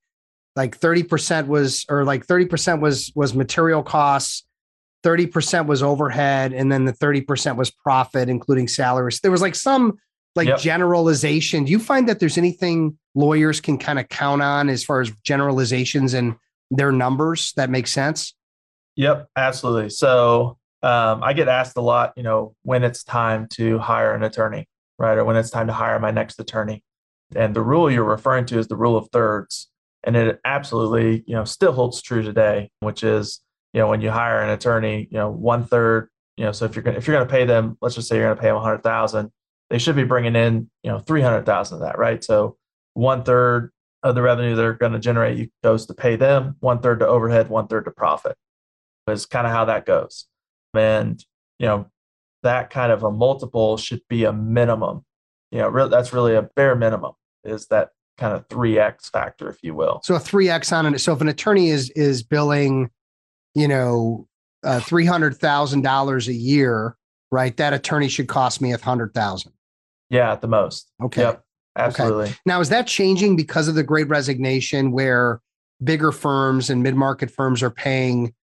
like 0.54 0.78
30% 0.78 1.46
was, 1.48 1.84
or 1.88 2.04
like 2.04 2.26
30% 2.26 2.80
was, 2.80 3.12
was 3.14 3.34
material 3.34 3.82
costs. 3.82 4.44
30% 5.04 5.66
was 5.66 5.80
overhead 5.82 6.52
and 6.52 6.72
then 6.72 6.84
the 6.84 6.92
30% 6.92 7.54
was 7.54 7.70
profit 7.70 8.28
including 8.28 8.66
salaries 8.66 9.20
there 9.20 9.30
was 9.30 9.40
like 9.40 9.54
some 9.54 9.96
like 10.38 10.48
yep. 10.48 10.58
generalization. 10.60 11.64
Do 11.64 11.72
you 11.72 11.80
find 11.80 12.08
that 12.08 12.20
there's 12.20 12.38
anything 12.38 12.96
lawyers 13.14 13.60
can 13.60 13.76
kind 13.76 13.98
of 13.98 14.08
count 14.08 14.40
on 14.40 14.68
as 14.68 14.84
far 14.84 15.00
as 15.00 15.10
generalizations 15.24 16.14
and 16.14 16.36
their 16.70 16.92
numbers 16.92 17.52
that 17.56 17.70
make 17.70 17.88
sense? 17.88 18.34
Yep, 18.96 19.28
absolutely. 19.36 19.90
So 19.90 20.58
um, 20.82 21.22
I 21.22 21.32
get 21.32 21.48
asked 21.48 21.76
a 21.76 21.80
lot, 21.80 22.12
you 22.16 22.22
know, 22.22 22.54
when 22.62 22.84
it's 22.84 23.04
time 23.04 23.48
to 23.54 23.78
hire 23.78 24.14
an 24.14 24.22
attorney, 24.22 24.66
right? 24.98 25.18
Or 25.18 25.24
when 25.24 25.36
it's 25.36 25.50
time 25.50 25.66
to 25.66 25.72
hire 25.72 25.98
my 25.98 26.10
next 26.10 26.38
attorney. 26.38 26.82
And 27.34 27.54
the 27.54 27.62
rule 27.62 27.90
you're 27.90 28.04
referring 28.04 28.46
to 28.46 28.58
is 28.58 28.68
the 28.68 28.76
rule 28.76 28.96
of 28.96 29.08
thirds. 29.10 29.68
And 30.04 30.16
it 30.16 30.40
absolutely, 30.44 31.24
you 31.26 31.34
know, 31.34 31.44
still 31.44 31.72
holds 31.72 32.00
true 32.00 32.22
today, 32.22 32.70
which 32.80 33.02
is, 33.02 33.40
you 33.72 33.80
know, 33.80 33.88
when 33.88 34.00
you 34.00 34.10
hire 34.10 34.40
an 34.40 34.50
attorney, 34.50 35.08
you 35.10 35.18
know, 35.18 35.30
one 35.30 35.64
third, 35.64 36.08
you 36.36 36.44
know, 36.44 36.52
so 36.52 36.64
if 36.64 36.76
you're 36.76 36.84
to, 36.84 36.96
if 36.96 37.06
you're 37.06 37.16
going 37.16 37.26
to 37.26 37.30
pay 37.30 37.44
them, 37.44 37.76
let's 37.82 37.96
just 37.96 38.08
say 38.08 38.16
you're 38.16 38.26
going 38.26 38.36
to 38.36 38.40
pay 38.40 38.48
them 38.48 38.62
hundred 38.62 38.82
thousand, 38.82 39.32
they 39.70 39.78
should 39.78 39.96
be 39.96 40.04
bringing 40.04 40.36
in 40.36 40.70
you 40.82 40.90
know 40.90 40.98
300,000 41.00 41.74
of 41.74 41.80
that, 41.82 41.98
right? 41.98 42.22
So 42.22 42.56
one 42.94 43.24
third 43.24 43.72
of 44.02 44.14
the 44.14 44.22
revenue 44.22 44.54
they're 44.54 44.74
going 44.74 44.92
to 44.92 44.98
generate 44.98 45.50
goes 45.62 45.86
to 45.86 45.94
pay 45.94 46.16
them, 46.16 46.56
one 46.60 46.80
third 46.80 47.00
to 47.00 47.06
overhead, 47.06 47.48
one 47.48 47.66
third 47.66 47.84
to 47.84 47.90
profit. 47.90 48.36
Is 49.08 49.26
kind 49.26 49.46
of 49.46 49.52
how 49.52 49.64
that 49.66 49.86
goes, 49.86 50.26
and 50.74 51.24
you 51.58 51.66
know 51.66 51.86
that 52.42 52.70
kind 52.70 52.92
of 52.92 53.02
a 53.02 53.10
multiple 53.10 53.76
should 53.76 54.02
be 54.08 54.24
a 54.24 54.32
minimum. 54.32 55.04
You 55.50 55.58
know, 55.58 55.68
re- 55.68 55.88
that's 55.88 56.12
really 56.12 56.34
a 56.34 56.42
bare 56.42 56.74
minimum. 56.74 57.12
Is 57.44 57.66
that 57.68 57.90
kind 58.16 58.34
of 58.34 58.46
three 58.48 58.78
x 58.78 59.08
factor, 59.08 59.48
if 59.48 59.58
you 59.62 59.74
will? 59.74 60.00
So 60.04 60.14
a 60.14 60.20
three 60.20 60.48
x 60.48 60.72
on 60.72 60.92
it. 60.94 60.98
So 60.98 61.12
if 61.12 61.20
an 61.20 61.28
attorney 61.28 61.70
is 61.70 61.90
is 61.90 62.22
billing, 62.22 62.90
you 63.54 63.68
know, 63.68 64.26
uh, 64.62 64.80
three 64.80 65.06
hundred 65.06 65.36
thousand 65.36 65.82
dollars 65.82 66.28
a 66.28 66.34
year, 66.34 66.96
right? 67.30 67.56
That 67.56 67.72
attorney 67.72 68.08
should 68.08 68.28
cost 68.28 68.60
me 68.60 68.72
a 68.72 68.78
hundred 68.78 69.14
thousand. 69.14 69.52
Yeah, 70.10 70.32
at 70.32 70.40
the 70.40 70.48
most. 70.48 70.90
Okay. 71.02 71.22
Yep, 71.22 71.44
absolutely. 71.76 72.24
Okay. 72.24 72.34
Now, 72.46 72.60
is 72.60 72.70
that 72.70 72.86
changing 72.86 73.36
because 73.36 73.68
of 73.68 73.74
the 73.74 73.82
great 73.82 74.08
resignation 74.08 74.90
where 74.90 75.40
bigger 75.82 76.12
firms 76.12 76.70
and 76.70 76.82
mid 76.82 76.94
market 76.94 77.30
firms 77.30 77.62
are 77.62 77.70
paying 77.70 78.34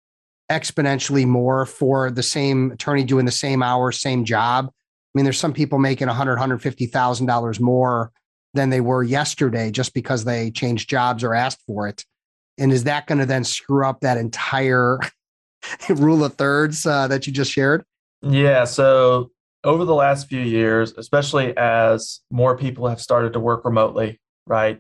exponentially 0.51 1.25
more 1.25 1.65
for 1.65 2.11
the 2.11 2.23
same 2.23 2.71
attorney 2.71 3.03
doing 3.03 3.25
the 3.25 3.31
same 3.31 3.63
hours, 3.63 3.99
same 3.99 4.25
job? 4.25 4.67
I 4.67 4.71
mean, 5.13 5.23
there's 5.23 5.39
some 5.39 5.53
people 5.53 5.79
making 5.79 6.07
100, 6.07 6.37
$150,000 6.37 7.59
more 7.59 8.11
than 8.53 8.69
they 8.69 8.81
were 8.81 9.03
yesterday 9.03 9.71
just 9.71 9.93
because 9.93 10.23
they 10.23 10.51
changed 10.51 10.89
jobs 10.89 11.23
or 11.23 11.33
asked 11.33 11.61
for 11.65 11.87
it. 11.87 12.03
And 12.57 12.71
is 12.71 12.85
that 12.85 13.07
going 13.07 13.19
to 13.19 13.25
then 13.25 13.43
screw 13.43 13.85
up 13.85 14.01
that 14.01 14.17
entire 14.17 14.99
rule 15.89 16.23
of 16.23 16.35
thirds 16.35 16.85
uh, 16.85 17.07
that 17.07 17.27
you 17.27 17.33
just 17.33 17.51
shared? 17.51 17.83
Yeah. 18.21 18.63
So 18.63 19.31
over 19.63 19.83
the 19.83 19.95
last 19.95 20.27
few 20.27 20.39
years, 20.41 20.93
especially 20.97 21.55
as 21.57 22.21
more 22.31 22.57
people 22.57 22.87
have 22.87 23.01
started 23.01 23.33
to 23.33 23.39
work 23.39 23.65
remotely, 23.65 24.19
right? 24.47 24.79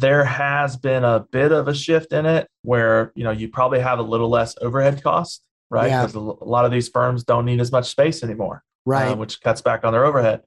There 0.00 0.24
has 0.24 0.76
been 0.76 1.04
a 1.04 1.20
bit 1.30 1.52
of 1.52 1.68
a 1.68 1.74
shift 1.74 2.12
in 2.12 2.26
it 2.26 2.48
where, 2.62 3.12
you 3.14 3.24
know, 3.24 3.30
you 3.30 3.48
probably 3.48 3.80
have 3.80 3.98
a 3.98 4.02
little 4.02 4.28
less 4.28 4.56
overhead 4.60 5.02
cost, 5.02 5.42
right? 5.70 5.88
Because 5.88 6.14
yeah. 6.14 6.20
a 6.20 6.44
lot 6.44 6.64
of 6.64 6.72
these 6.72 6.88
firms 6.88 7.24
don't 7.24 7.44
need 7.44 7.60
as 7.60 7.70
much 7.70 7.88
space 7.88 8.22
anymore, 8.22 8.62
uh, 8.86 8.90
right? 8.90 9.18
which 9.18 9.40
cuts 9.40 9.60
back 9.60 9.84
on 9.84 9.92
their 9.92 10.04
overhead. 10.04 10.42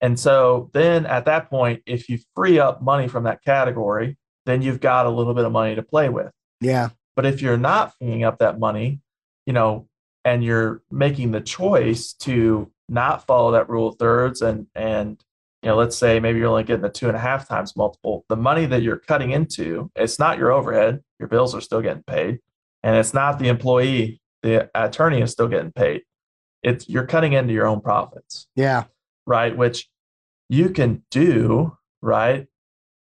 And 0.00 0.18
so 0.18 0.70
then 0.72 1.06
at 1.06 1.24
that 1.26 1.50
point, 1.50 1.82
if 1.86 2.08
you 2.08 2.18
free 2.34 2.58
up 2.58 2.82
money 2.82 3.08
from 3.08 3.24
that 3.24 3.44
category, 3.44 4.16
then 4.46 4.62
you've 4.62 4.80
got 4.80 5.06
a 5.06 5.10
little 5.10 5.34
bit 5.34 5.44
of 5.44 5.52
money 5.52 5.74
to 5.74 5.82
play 5.82 6.08
with. 6.08 6.30
Yeah. 6.60 6.90
But 7.16 7.26
if 7.26 7.42
you're 7.42 7.58
not 7.58 7.94
freeing 7.98 8.22
up 8.22 8.38
that 8.38 8.58
money, 8.58 9.00
you 9.44 9.52
know, 9.52 9.88
and 10.24 10.44
you're 10.44 10.82
making 10.90 11.32
the 11.32 11.40
choice 11.40 12.12
to 12.20 12.70
not 12.88 13.26
follow 13.26 13.52
that 13.52 13.68
rule 13.68 13.88
of 13.88 13.96
thirds 13.98 14.40
and 14.40 14.66
and 14.74 15.22
you 15.62 15.68
know 15.68 15.76
let's 15.76 15.96
say 15.96 16.20
maybe 16.20 16.38
you're 16.38 16.48
only 16.48 16.64
getting 16.64 16.84
a 16.84 16.90
two 16.90 17.08
and 17.08 17.16
a 17.16 17.20
half 17.20 17.48
times 17.48 17.76
multiple. 17.76 18.24
The 18.28 18.36
money 18.36 18.66
that 18.66 18.82
you're 18.82 18.98
cutting 18.98 19.32
into 19.32 19.90
it's 19.96 20.18
not 20.18 20.38
your 20.38 20.52
overhead. 20.52 21.00
Your 21.18 21.28
bills 21.28 21.54
are 21.54 21.60
still 21.60 21.80
getting 21.80 22.02
paid. 22.04 22.40
And 22.82 22.96
it's 22.96 23.12
not 23.12 23.38
the 23.38 23.48
employee 23.48 24.20
the 24.42 24.70
attorney 24.74 25.20
is 25.20 25.32
still 25.32 25.48
getting 25.48 25.72
paid. 25.72 26.02
It's 26.62 26.88
you're 26.88 27.06
cutting 27.06 27.32
into 27.32 27.52
your 27.52 27.66
own 27.66 27.80
profits. 27.80 28.46
Yeah. 28.54 28.84
Right? 29.26 29.56
Which 29.56 29.88
you 30.48 30.70
can 30.70 31.02
do 31.10 31.76
right? 32.00 32.46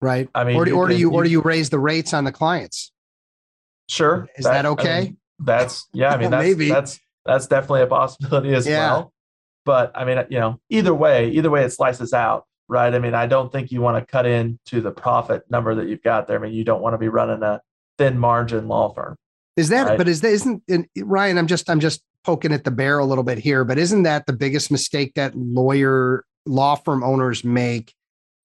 Right. 0.01 0.29
I 0.33 0.43
mean 0.43 0.55
or, 0.57 0.61
or 0.61 0.87
can, 0.87 0.95
do 0.95 0.99
you, 0.99 1.11
you 1.11 1.15
or 1.15 1.23
do 1.23 1.29
you 1.29 1.41
raise 1.41 1.69
the 1.69 1.79
rates 1.79 2.13
on 2.13 2.23
the 2.23 2.31
clients? 2.31 2.91
Sure. 3.87 4.27
Is 4.35 4.45
that, 4.45 4.63
that 4.63 4.65
okay? 4.65 4.97
I 4.97 5.01
mean, 5.03 5.17
that's 5.39 5.87
yeah 5.93 6.15
i 6.15 6.17
mean 6.17 6.31
that's 6.31 6.43
maybe. 6.43 6.67
that's 6.67 6.99
that's 7.27 7.45
definitely 7.45 7.81
a 7.81 7.87
possibility 7.87 8.53
as 8.55 8.65
yeah. 8.65 8.91
well. 8.91 9.13
But 9.65 9.91
I 9.93 10.05
mean, 10.05 10.25
you 10.29 10.39
know, 10.39 10.61
either 10.69 10.95
way, 10.95 11.29
either 11.31 11.49
way 11.49 11.65
it 11.65 11.73
slices 11.73 12.13
out, 12.13 12.45
right? 12.67 12.93
I 12.93 12.99
mean, 12.99 13.13
I 13.13 13.27
don't 13.27 13.51
think 13.51 13.71
you 13.71 13.81
want 13.81 13.97
to 13.97 14.11
cut 14.11 14.25
into 14.25 14.81
the 14.81 14.91
profit 14.91 15.43
number 15.49 15.75
that 15.75 15.87
you've 15.87 16.03
got 16.03 16.27
there. 16.27 16.37
I 16.37 16.41
mean, 16.41 16.53
you 16.53 16.63
don't 16.63 16.81
want 16.81 16.93
to 16.93 16.97
be 16.97 17.07
running 17.07 17.43
a 17.43 17.61
thin 17.97 18.17
margin 18.17 18.67
law 18.67 18.93
firm. 18.93 19.15
Is 19.55 19.69
that, 19.69 19.87
right? 19.87 19.97
but 19.97 20.07
is 20.07 20.21
that, 20.21 20.31
isn't, 20.31 20.63
Ryan, 20.97 21.37
I'm 21.37 21.47
just, 21.47 21.69
I'm 21.69 21.79
just 21.79 22.01
poking 22.23 22.51
at 22.51 22.63
the 22.63 22.71
bear 22.71 22.99
a 22.99 23.05
little 23.05 23.23
bit 23.23 23.39
here, 23.39 23.63
but 23.63 23.77
isn't 23.77 24.03
that 24.03 24.27
the 24.27 24.33
biggest 24.33 24.69
mistake 24.69 25.13
that 25.15 25.35
lawyer, 25.35 26.23
law 26.45 26.75
firm 26.75 27.03
owners 27.03 27.43
make 27.43 27.93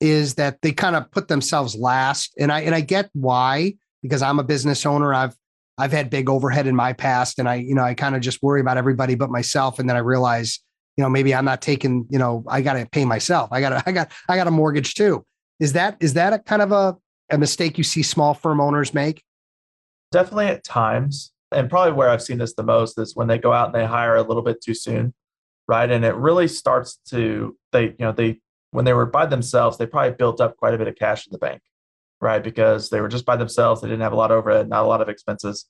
is 0.02 0.34
that 0.34 0.60
they 0.62 0.72
kind 0.72 0.96
of 0.96 1.10
put 1.12 1.28
themselves 1.28 1.76
last. 1.76 2.34
And 2.36 2.50
I 2.50 2.62
and 2.62 2.74
I 2.74 2.80
get 2.80 3.08
why, 3.12 3.74
because 4.02 4.20
I'm 4.20 4.40
a 4.40 4.44
business 4.44 4.84
owner. 4.84 5.14
I've 5.14 5.36
I've 5.78 5.92
had 5.92 6.10
big 6.10 6.28
overhead 6.28 6.66
in 6.66 6.74
my 6.74 6.92
past 6.92 7.38
and 7.38 7.48
I, 7.48 7.54
you 7.56 7.74
know, 7.74 7.84
I 7.84 7.94
kind 7.94 8.16
of 8.16 8.20
just 8.20 8.42
worry 8.42 8.60
about 8.60 8.76
everybody 8.76 9.14
but 9.14 9.30
myself. 9.30 9.78
And 9.78 9.88
then 9.88 9.96
I 9.96 10.00
realize, 10.00 10.58
you 10.96 11.02
know, 11.02 11.10
maybe 11.10 11.34
I'm 11.34 11.44
not 11.44 11.62
taking, 11.62 12.06
you 12.10 12.18
know, 12.18 12.44
I 12.48 12.60
got 12.60 12.74
to 12.74 12.86
pay 12.86 13.04
myself. 13.04 13.50
I 13.52 13.60
got 13.60 13.70
to, 13.70 13.82
I 13.86 13.92
got, 13.92 14.12
I 14.28 14.36
got 14.36 14.46
a 14.46 14.50
mortgage 14.50 14.94
too. 14.94 15.24
Is 15.60 15.74
that, 15.74 15.96
is 16.00 16.14
that 16.14 16.32
a 16.32 16.38
kind 16.38 16.62
of 16.62 16.72
a, 16.72 16.96
a 17.30 17.38
mistake 17.38 17.78
you 17.78 17.84
see 17.84 18.02
small 18.02 18.34
firm 18.34 18.60
owners 18.60 18.92
make? 18.92 19.22
Definitely 20.10 20.46
at 20.46 20.64
times. 20.64 21.32
And 21.50 21.68
probably 21.68 21.92
where 21.92 22.08
I've 22.08 22.22
seen 22.22 22.38
this 22.38 22.54
the 22.54 22.62
most 22.62 22.98
is 22.98 23.14
when 23.14 23.28
they 23.28 23.38
go 23.38 23.52
out 23.52 23.66
and 23.66 23.74
they 23.74 23.86
hire 23.86 24.16
a 24.16 24.22
little 24.22 24.42
bit 24.42 24.62
too 24.62 24.74
soon. 24.74 25.14
Right. 25.68 25.90
And 25.90 26.04
it 26.04 26.14
really 26.16 26.48
starts 26.48 26.98
to, 27.10 27.56
they, 27.70 27.84
you 27.84 27.94
know, 28.00 28.12
they, 28.12 28.40
when 28.72 28.84
they 28.84 28.92
were 28.92 29.06
by 29.06 29.26
themselves, 29.26 29.78
they 29.78 29.86
probably 29.86 30.12
built 30.12 30.40
up 30.40 30.56
quite 30.56 30.74
a 30.74 30.78
bit 30.78 30.88
of 30.88 30.96
cash 30.96 31.26
in 31.26 31.32
the 31.32 31.38
bank 31.38 31.60
right? 32.22 32.42
Because 32.42 32.88
they 32.88 33.00
were 33.00 33.08
just 33.08 33.26
by 33.26 33.36
themselves. 33.36 33.82
They 33.82 33.88
didn't 33.88 34.02
have 34.02 34.12
a 34.12 34.16
lot 34.16 34.30
of 34.30 34.38
overhead, 34.38 34.68
not 34.68 34.84
a 34.84 34.86
lot 34.86 35.02
of 35.02 35.08
expenses, 35.08 35.66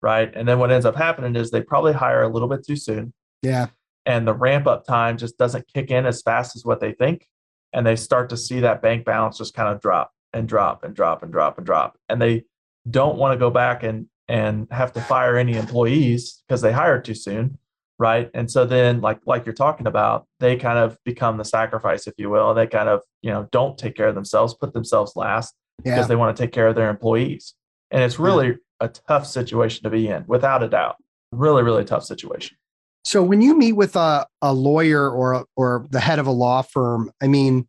right? 0.00 0.32
And 0.34 0.48
then 0.48 0.58
what 0.58 0.72
ends 0.72 0.86
up 0.86 0.96
happening 0.96 1.36
is 1.36 1.50
they 1.50 1.60
probably 1.60 1.92
hire 1.92 2.22
a 2.22 2.28
little 2.28 2.48
bit 2.48 2.66
too 2.66 2.74
soon. 2.74 3.12
Yeah. 3.42 3.66
And 4.06 4.26
the 4.26 4.34
ramp 4.34 4.66
up 4.66 4.86
time 4.86 5.18
just 5.18 5.38
doesn't 5.38 5.72
kick 5.72 5.90
in 5.90 6.06
as 6.06 6.22
fast 6.22 6.56
as 6.56 6.64
what 6.64 6.80
they 6.80 6.92
think. 6.92 7.26
And 7.72 7.86
they 7.86 7.96
start 7.96 8.30
to 8.30 8.36
see 8.36 8.60
that 8.60 8.82
bank 8.82 9.04
balance 9.04 9.38
just 9.38 9.54
kind 9.54 9.68
of 9.68 9.80
drop 9.80 10.10
and 10.32 10.48
drop 10.48 10.82
and 10.84 10.94
drop 10.94 11.22
and 11.22 11.32
drop 11.32 11.58
and 11.58 11.66
drop. 11.66 11.96
And 12.08 12.20
they 12.20 12.44
don't 12.88 13.18
want 13.18 13.34
to 13.34 13.38
go 13.38 13.50
back 13.50 13.82
and 13.82 14.06
and 14.28 14.68
have 14.70 14.92
to 14.92 15.00
fire 15.02 15.36
any 15.36 15.56
employees 15.56 16.42
because 16.46 16.60
they 16.62 16.72
hired 16.72 17.04
too 17.04 17.14
soon 17.14 17.58
right 17.98 18.30
and 18.32 18.50
so 18.50 18.64
then 18.64 19.00
like 19.00 19.18
like 19.26 19.44
you're 19.44 19.52
talking 19.52 19.86
about 19.86 20.26
they 20.38 20.56
kind 20.56 20.78
of 20.78 20.96
become 21.04 21.36
the 21.36 21.44
sacrifice 21.44 22.06
if 22.06 22.14
you 22.16 22.30
will 22.30 22.54
they 22.54 22.66
kind 22.66 22.88
of 22.88 23.02
you 23.22 23.30
know 23.30 23.48
don't 23.50 23.76
take 23.76 23.94
care 23.94 24.06
of 24.06 24.14
themselves 24.14 24.54
put 24.54 24.72
themselves 24.72 25.14
last 25.16 25.54
yeah. 25.84 25.94
because 25.94 26.08
they 26.08 26.16
want 26.16 26.36
to 26.36 26.42
take 26.42 26.52
care 26.52 26.68
of 26.68 26.74
their 26.74 26.90
employees. 26.90 27.54
And 27.90 28.02
it's 28.02 28.18
really 28.18 28.48
yeah. 28.48 28.54
a 28.80 28.88
tough 28.88 29.26
situation 29.26 29.82
to 29.84 29.90
be 29.90 30.08
in, 30.08 30.24
without 30.26 30.62
a 30.62 30.68
doubt. 30.68 30.96
Really, 31.32 31.62
really 31.62 31.84
tough 31.84 32.04
situation. 32.04 32.56
So 33.04 33.22
when 33.22 33.40
you 33.40 33.56
meet 33.56 33.72
with 33.72 33.96
a, 33.96 34.26
a 34.42 34.52
lawyer 34.52 35.10
or 35.10 35.46
or 35.56 35.86
the 35.90 36.00
head 36.00 36.18
of 36.18 36.26
a 36.26 36.32
law 36.32 36.62
firm, 36.62 37.10
I 37.22 37.28
mean, 37.28 37.66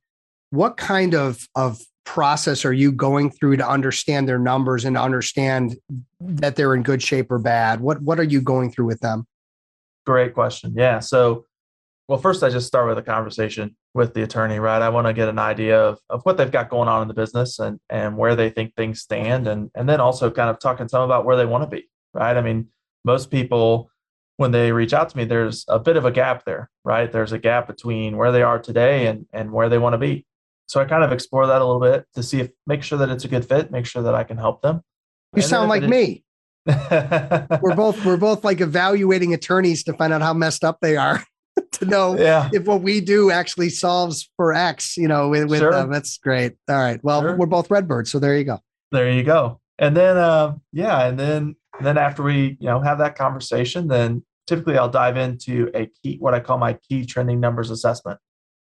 what 0.49 0.77
kind 0.77 1.13
of 1.13 1.47
of 1.55 1.79
process 2.05 2.65
are 2.65 2.73
you 2.73 2.91
going 2.91 3.29
through 3.29 3.57
to 3.57 3.67
understand 3.67 4.27
their 4.27 4.39
numbers 4.39 4.83
and 4.83 4.97
understand 4.97 5.77
that 6.19 6.55
they're 6.55 6.75
in 6.75 6.83
good 6.83 7.01
shape 7.01 7.31
or 7.31 7.39
bad? 7.39 7.79
What 7.79 8.01
what 8.01 8.19
are 8.19 8.23
you 8.23 8.41
going 8.41 8.71
through 8.71 8.87
with 8.87 8.99
them? 8.99 9.25
Great 10.05 10.33
question. 10.33 10.73
Yeah. 10.75 10.99
So 10.99 11.45
well, 12.07 12.19
first 12.19 12.43
I 12.43 12.49
just 12.49 12.67
start 12.67 12.89
with 12.89 12.97
a 12.97 13.03
conversation 13.03 13.75
with 13.93 14.13
the 14.13 14.23
attorney, 14.23 14.59
right? 14.59 14.81
I 14.81 14.89
want 14.89 15.07
to 15.07 15.13
get 15.13 15.29
an 15.29 15.39
idea 15.39 15.79
of, 15.79 15.99
of 16.09 16.21
what 16.23 16.35
they've 16.35 16.51
got 16.51 16.69
going 16.69 16.89
on 16.89 17.01
in 17.01 17.07
the 17.07 17.13
business 17.13 17.59
and 17.59 17.79
and 17.89 18.17
where 18.17 18.35
they 18.35 18.49
think 18.49 18.75
things 18.75 19.01
stand 19.01 19.47
and 19.47 19.71
and 19.75 19.87
then 19.87 20.01
also 20.01 20.29
kind 20.29 20.49
of 20.49 20.59
talking 20.59 20.87
to 20.87 20.91
them 20.91 21.03
about 21.03 21.23
where 21.23 21.37
they 21.37 21.45
want 21.45 21.63
to 21.63 21.73
be, 21.73 21.89
right? 22.13 22.35
I 22.35 22.41
mean, 22.41 22.67
most 23.05 23.31
people 23.31 23.90
when 24.41 24.51
they 24.51 24.71
reach 24.71 24.91
out 24.91 25.07
to 25.07 25.15
me, 25.15 25.23
there's 25.23 25.63
a 25.67 25.77
bit 25.77 25.97
of 25.97 26.03
a 26.03 26.11
gap 26.11 26.45
there, 26.45 26.71
right? 26.83 27.11
There's 27.11 27.31
a 27.31 27.37
gap 27.37 27.67
between 27.67 28.17
where 28.17 28.31
they 28.31 28.41
are 28.41 28.57
today 28.57 29.05
and 29.05 29.27
and 29.31 29.51
where 29.51 29.69
they 29.69 29.77
want 29.77 29.93
to 29.93 29.99
be. 29.99 30.25
So 30.67 30.81
I 30.81 30.85
kind 30.85 31.03
of 31.03 31.11
explore 31.11 31.45
that 31.45 31.61
a 31.61 31.65
little 31.65 31.79
bit 31.79 32.07
to 32.15 32.23
see 32.23 32.39
if 32.39 32.49
make 32.65 32.81
sure 32.81 32.97
that 32.97 33.09
it's 33.09 33.23
a 33.23 33.27
good 33.27 33.47
fit, 33.47 33.71
make 33.71 33.85
sure 33.85 34.01
that 34.01 34.15
I 34.15 34.23
can 34.23 34.37
help 34.37 34.63
them. 34.63 34.81
You 35.35 35.41
and 35.41 35.45
sound 35.45 35.69
like 35.69 35.83
me. 35.83 36.23
we're 36.65 37.75
both 37.75 38.03
we're 38.03 38.17
both 38.17 38.43
like 38.43 38.61
evaluating 38.61 39.33
attorneys 39.33 39.83
to 39.83 39.93
find 39.93 40.11
out 40.11 40.23
how 40.23 40.33
messed 40.33 40.63
up 40.63 40.79
they 40.81 40.97
are. 40.97 41.23
to 41.73 41.85
know 41.85 42.17
yeah. 42.17 42.49
if 42.51 42.65
what 42.65 42.81
we 42.81 42.99
do 42.99 43.29
actually 43.29 43.69
solves 43.69 44.29
for 44.37 44.53
X, 44.53 44.97
you 44.97 45.07
know, 45.07 45.29
with, 45.29 45.49
with 45.49 45.59
sure. 45.59 45.71
them. 45.71 45.91
That's 45.91 46.17
great. 46.17 46.53
All 46.67 46.77
right. 46.77 46.99
Well, 47.03 47.21
sure. 47.21 47.35
we're 47.35 47.45
both 47.45 47.69
Redbirds, 47.69 48.11
so 48.11 48.19
there 48.19 48.37
you 48.37 48.45
go. 48.45 48.59
There 48.91 49.11
you 49.11 49.23
go. 49.23 49.59
And 49.77 49.95
then, 49.95 50.17
uh, 50.17 50.55
yeah, 50.71 51.07
and 51.07 51.19
then 51.19 51.55
then 51.79 51.97
after 51.97 52.23
we, 52.23 52.57
you 52.59 52.67
know, 52.67 52.79
have 52.79 52.97
that 52.99 53.15
conversation, 53.15 53.87
then 53.87 54.23
typically 54.47 54.77
I'll 54.77 54.89
dive 54.89 55.17
into 55.17 55.71
a 55.73 55.89
key, 56.01 56.17
what 56.19 56.33
I 56.33 56.39
call 56.39 56.57
my 56.57 56.73
key 56.87 57.05
trending 57.05 57.39
numbers 57.39 57.69
assessment. 57.69 58.19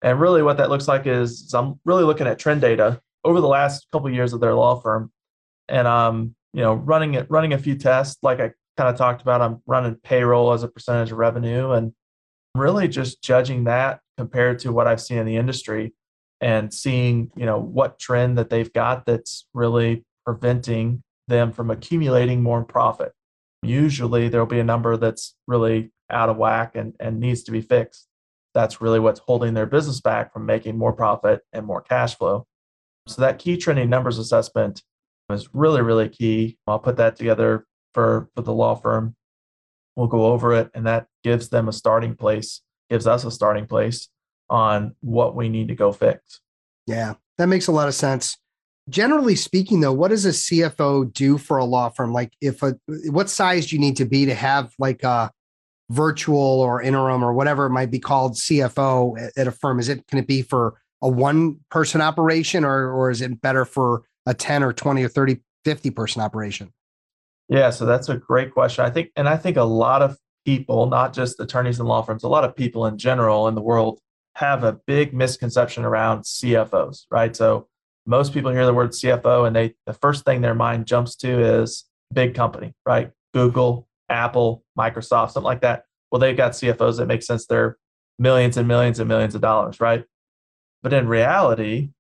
And 0.01 0.19
really, 0.19 0.41
what 0.41 0.58
that 0.58 0.69
looks 0.69 0.88
like 0.88 1.08
is, 1.08 1.41
is 1.41 1.53
I'm 1.53 1.79
really 1.86 2.03
looking 2.03 2.27
at 2.27 2.39
trend 2.39 2.62
data 2.62 3.01
over 3.23 3.41
the 3.41 3.47
last 3.47 3.88
couple 3.91 4.08
of 4.08 4.13
years 4.13 4.34
of 4.34 4.39
their 4.39 4.53
law 4.53 4.79
firm, 4.79 5.12
and 5.67 5.88
um, 5.88 6.36
you 6.53 6.62
know, 6.62 6.73
running 6.73 7.15
it, 7.15 7.27
running 7.29 7.53
a 7.53 7.58
few 7.58 7.75
tests, 7.75 8.17
like 8.23 8.39
I 8.39 8.51
kind 8.77 8.89
of 8.89 8.95
talked 8.95 9.21
about. 9.21 9.41
I'm 9.41 9.62
running 9.65 9.95
payroll 9.95 10.53
as 10.53 10.63
a 10.63 10.69
percentage 10.69 11.12
of 11.12 11.17
revenue, 11.17 11.71
and 11.71 11.93
really 12.55 12.88
just 12.88 13.21
judging 13.21 13.65
that 13.65 13.99
compared 14.17 14.60
to 14.60 14.71
what 14.71 14.88
I've 14.88 15.01
seen 15.01 15.17
in 15.17 15.25
the 15.25 15.38
industry 15.38 15.93
and 16.41 16.73
seeing, 16.73 17.32
you 17.36 17.45
know, 17.45 17.60
what 17.60 17.99
trend 17.99 18.38
that 18.38 18.49
they've 18.49 18.71
got 18.71 19.05
that's 19.05 19.47
really 19.53 20.05
preventing 20.25 21.03
them 21.27 21.51
from 21.51 21.69
accumulating 21.69 22.41
more 22.41 22.63
profit. 22.63 23.12
Usually 23.62 24.30
there'll 24.30 24.45
be 24.45 24.60
a 24.60 24.63
number 24.63 24.98
that's 24.98 25.36
really 25.48 25.91
out 26.10 26.30
of 26.30 26.38
whack 26.38 26.76
and, 26.76 26.93
and 27.00 27.19
needs 27.19 27.43
to 27.43 27.52
be 27.52 27.62
fixed. 27.62 28.08
That's 28.54 28.82
really 28.82 29.00
what's 29.00 29.19
holding 29.19 29.54
their 29.54 29.65
business 29.65 30.02
back 30.02 30.34
from 30.34 30.45
making 30.45 30.78
more 30.78 30.93
profit 30.93 31.41
and 31.54 31.65
more 31.65 31.82
cash 31.82 32.17
flow. 32.17 32.48
So 33.08 33.22
that 33.22 33.39
key 33.39 33.58
trending 33.58 33.89
numbers 33.89 34.17
assessment 34.17 34.82
is 35.30 35.50
really, 35.54 35.82
really 35.82 36.10
key. 36.10 36.58
I'll 36.67 36.80
put 36.80 36.98
that 36.98 37.15
together 37.15 37.65
for, 37.93 38.30
for 38.36 38.41
the 38.41 38.54
law 38.54 38.76
firm 38.76 39.15
We'll 40.00 40.08
go 40.08 40.28
over 40.28 40.54
it, 40.54 40.72
and 40.74 40.88
that 40.88 41.08
gives 41.26 41.50
them 41.50 41.67
a 41.67 41.74
starting 41.74 42.15
place, 42.15 42.62
gives 42.89 43.06
us 43.06 43.26
a 43.26 43.32
starting 43.32 43.67
place 43.67 44.08
on 44.50 44.95
what 45.02 45.36
we 45.36 45.50
need 45.50 45.67
to 45.67 45.76
go 45.76 45.91
fix. 45.91 46.39
Yeah, 46.88 47.15
that 47.38 47.48
makes 47.48 47.67
a 47.67 47.74
lot 47.74 47.89
of 47.89 47.93
sense. 47.93 48.38
Generally 48.89 49.36
speaking, 49.36 49.82
though, 49.82 49.93
what 49.93 50.10
does 50.10 50.25
a 50.25 50.30
CFO 50.30 51.12
do 51.13 51.38
for 51.38 51.58
a 51.58 51.65
law 51.65 51.89
firm? 51.89 52.12
Like, 52.12 52.34
if 52.41 52.63
a 52.63 52.75
what 53.10 53.30
size 53.30 53.67
do 53.67 53.75
you 53.75 53.80
need 53.80 53.97
to 53.97 54.06
be 54.06 54.25
to 54.25 54.34
have 54.34 54.73
like 54.80 55.04
a 55.04 55.32
virtual 55.89 56.38
or 56.38 56.82
interim 56.82 57.23
or 57.23 57.34
whatever 57.34 57.65
it 57.65 57.71
might 57.71 57.91
be 57.91 57.99
called 57.99 58.34
CFO 58.36 59.32
at 59.38 59.47
a 59.47 59.52
firm? 59.52 59.80
Is 59.80 59.89
it 59.89 60.08
can 60.08 60.19
it 60.19 60.28
be 60.28 60.41
for 60.41 60.82
a 61.02 61.10
one 61.10 61.60
person 61.69 62.02
operation 62.02 62.65
or 62.65 62.91
or 62.91 63.10
is 63.10 63.21
it 63.21 63.41
better 63.41 63.65
for 63.65 64.04
a 64.25 64.34
10 64.34 64.63
or 64.63 64.73
20 64.73 65.04
or 65.04 65.08
30 65.08 65.39
50 65.63 65.91
person 65.91 66.21
operation 66.21 66.73
yeah, 67.49 67.71
so 67.71 67.86
that's 67.86 68.10
a 68.10 68.15
great 68.15 68.54
question. 68.54 68.86
I 68.86 68.91
think, 68.91 69.10
and 69.15 69.28
I 69.28 69.36
think 69.36 69.58
a 69.58 69.63
lot 69.63 70.04
of 70.04 70.17
people, 70.45 70.86
not 70.86 71.13
just 71.13 71.39
attorneys 71.39 71.80
and 71.80 71.89
law 71.89 72.04
firms, 72.04 72.23
a 72.23 72.30
lot 72.30 72.43
of 72.43 72.56
people 72.56 72.86
in 72.86 72.97
general 72.97 73.47
in 73.47 73.56
the 73.56 73.62
world 73.62 73.99
have 74.36 74.63
a 74.63 74.73
big 74.73 75.13
misconception 75.13 75.84
around 75.84 76.21
CFOs, 76.21 77.06
right? 77.10 77.36
So 77.36 77.67
most 78.05 78.33
people 78.33 78.51
hear 78.51 78.65
the 78.65 78.73
word 78.73 78.91
CFO 78.91 79.45
and 79.45 79.55
they 79.55 79.75
the 79.85 79.93
first 79.93 80.25
thing 80.25 80.41
their 80.41 80.55
mind 80.55 80.88
jumps 80.88 81.15
to 81.17 81.62
is 81.62 81.85
big 82.13 82.33
company, 82.33 82.73
right? 82.85 83.12
Google, 83.33 83.88
Apple, 84.09 84.63
Microsoft, 84.77 85.31
something 85.31 85.43
like 85.43 85.62
that. 85.62 85.83
Well, 86.12 86.19
they've 86.19 86.35
got 86.38 86.53
CFOs 86.53 86.97
that 86.97 87.05
make 87.05 87.21
sense. 87.21 87.45
They're 87.45 87.77
millions 88.17 88.57
and 88.57 88.67
millions 88.67 88.99
and 88.99 89.07
millions 89.07 89.35
of 89.35 89.41
dollars, 89.41 89.79
right? 89.79 90.03
But 90.81 90.93
in 90.93 91.07
reality, 91.07 91.91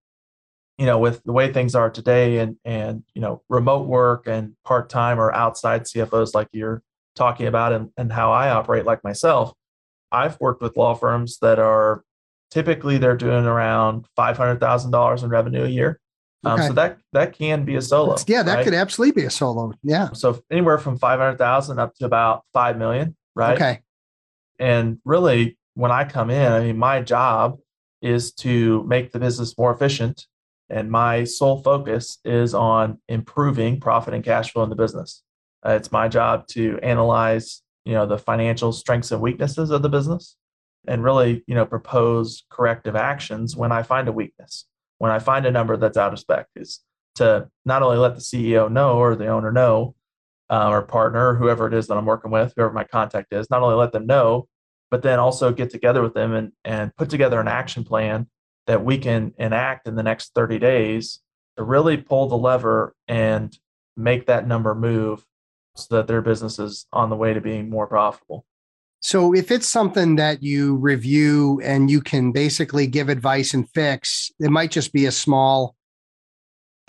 you 0.77 0.85
know, 0.85 0.97
with 0.97 1.23
the 1.23 1.33
way 1.33 1.51
things 1.51 1.75
are 1.75 1.89
today 1.89 2.39
and 2.39 2.55
and 2.65 3.03
you 3.13 3.21
know, 3.21 3.43
remote 3.49 3.87
work 3.87 4.27
and 4.27 4.53
part-time 4.65 5.19
or 5.19 5.33
outside 5.33 5.83
CFOs 5.83 6.33
like 6.33 6.47
you're 6.51 6.81
talking 7.15 7.47
about 7.47 7.73
and, 7.73 7.91
and 7.97 8.11
how 8.11 8.31
I 8.31 8.49
operate 8.49 8.85
like 8.85 9.03
myself, 9.03 9.53
I've 10.11 10.39
worked 10.39 10.61
with 10.61 10.77
law 10.77 10.95
firms 10.95 11.37
that 11.41 11.59
are 11.59 12.03
typically 12.51 12.97
they're 12.97 13.17
doing 13.17 13.45
around 13.45 14.05
five 14.15 14.37
hundred 14.37 14.59
thousand 14.59 14.91
dollars 14.91 15.23
in 15.23 15.29
revenue 15.29 15.63
a 15.63 15.69
year. 15.69 15.99
Um, 16.43 16.53
okay. 16.53 16.67
So 16.67 16.73
that 16.73 16.97
that 17.13 17.33
can 17.33 17.65
be 17.65 17.75
a 17.75 17.81
solo. 17.81 18.11
That's, 18.11 18.25
yeah, 18.27 18.43
that 18.43 18.55
right? 18.55 18.63
could 18.63 18.73
absolutely 18.73 19.21
be 19.21 19.25
a 19.25 19.29
solo. 19.29 19.73
Yeah. 19.83 20.09
So 20.13 20.41
anywhere 20.49 20.77
from 20.77 20.97
five 20.97 21.19
hundred 21.19 21.37
thousand 21.37 21.79
up 21.79 21.95
to 21.95 22.05
about 22.05 22.43
five 22.53 22.77
million, 22.77 23.15
right? 23.35 23.55
Okay. 23.55 23.81
And 24.57 24.99
really, 25.05 25.57
when 25.73 25.91
I 25.91 26.05
come 26.05 26.29
in, 26.29 26.51
I 26.51 26.59
mean, 26.61 26.77
my 26.77 27.01
job 27.01 27.57
is 28.01 28.31
to 28.33 28.83
make 28.83 29.11
the 29.11 29.19
business 29.19 29.57
more 29.57 29.73
efficient 29.73 30.25
and 30.69 30.91
my 30.91 31.23
sole 31.23 31.61
focus 31.61 32.19
is 32.23 32.53
on 32.53 32.99
improving 33.07 33.79
profit 33.79 34.13
and 34.13 34.23
cash 34.23 34.51
flow 34.51 34.63
in 34.63 34.69
the 34.69 34.75
business. 34.75 35.23
Uh, 35.65 35.71
it's 35.71 35.91
my 35.91 36.07
job 36.07 36.47
to 36.47 36.79
analyze, 36.83 37.61
you 37.85 37.93
know, 37.93 38.05
the 38.05 38.17
financial 38.17 38.71
strengths 38.71 39.11
and 39.11 39.21
weaknesses 39.21 39.71
of 39.71 39.81
the 39.81 39.89
business 39.89 40.35
and 40.87 41.03
really, 41.03 41.43
you 41.47 41.55
know, 41.55 41.65
propose 41.65 42.43
corrective 42.49 42.95
actions 42.95 43.55
when 43.55 43.71
I 43.71 43.83
find 43.83 44.07
a 44.07 44.13
weakness. 44.13 44.65
When 44.97 45.11
I 45.11 45.19
find 45.19 45.45
a 45.45 45.51
number 45.51 45.77
that's 45.77 45.97
out 45.97 46.13
of 46.13 46.19
spec 46.19 46.47
is 46.55 46.81
to 47.15 47.49
not 47.65 47.83
only 47.83 47.97
let 47.97 48.15
the 48.15 48.21
CEO 48.21 48.71
know 48.71 48.97
or 48.97 49.15
the 49.15 49.27
owner 49.27 49.51
know 49.51 49.95
uh, 50.49 50.69
or 50.69 50.81
partner 50.81 51.35
whoever 51.35 51.67
it 51.67 51.73
is 51.73 51.87
that 51.87 51.97
I'm 51.97 52.05
working 52.05 52.31
with, 52.31 52.53
whoever 52.55 52.73
my 52.73 52.83
contact 52.83 53.33
is, 53.33 53.49
not 53.49 53.61
only 53.61 53.75
let 53.75 53.91
them 53.91 54.07
know, 54.07 54.47
but 54.91 55.03
then 55.03 55.19
also 55.19 55.51
get 55.51 55.69
together 55.69 56.01
with 56.01 56.13
them 56.13 56.33
and, 56.33 56.51
and 56.65 56.95
put 56.95 57.09
together 57.09 57.39
an 57.39 57.47
action 57.47 57.83
plan 57.83 58.27
that 58.67 58.83
we 58.83 58.97
can 58.97 59.33
enact 59.37 59.87
in 59.87 59.95
the 59.95 60.03
next 60.03 60.33
30 60.33 60.59
days 60.59 61.19
to 61.57 61.63
really 61.63 61.97
pull 61.97 62.27
the 62.27 62.37
lever 62.37 62.95
and 63.07 63.57
make 63.95 64.27
that 64.27 64.47
number 64.47 64.73
move 64.73 65.23
so 65.75 65.95
that 65.95 66.07
their 66.07 66.21
business 66.21 66.59
is 66.59 66.85
on 66.91 67.09
the 67.09 67.15
way 67.15 67.33
to 67.33 67.41
being 67.41 67.69
more 67.69 67.87
profitable. 67.87 68.45
So 69.01 69.33
if 69.33 69.49
it's 69.49 69.67
something 69.67 70.17
that 70.17 70.43
you 70.43 70.75
review 70.75 71.61
and 71.63 71.89
you 71.89 72.01
can 72.01 72.31
basically 72.31 72.85
give 72.85 73.07
advice 73.09 73.53
and 73.53 73.69
fix, 73.69 74.31
it 74.39 74.49
might 74.49 74.71
just 74.71 74.91
be 74.91 75.05
a 75.05 75.11
small 75.11 75.75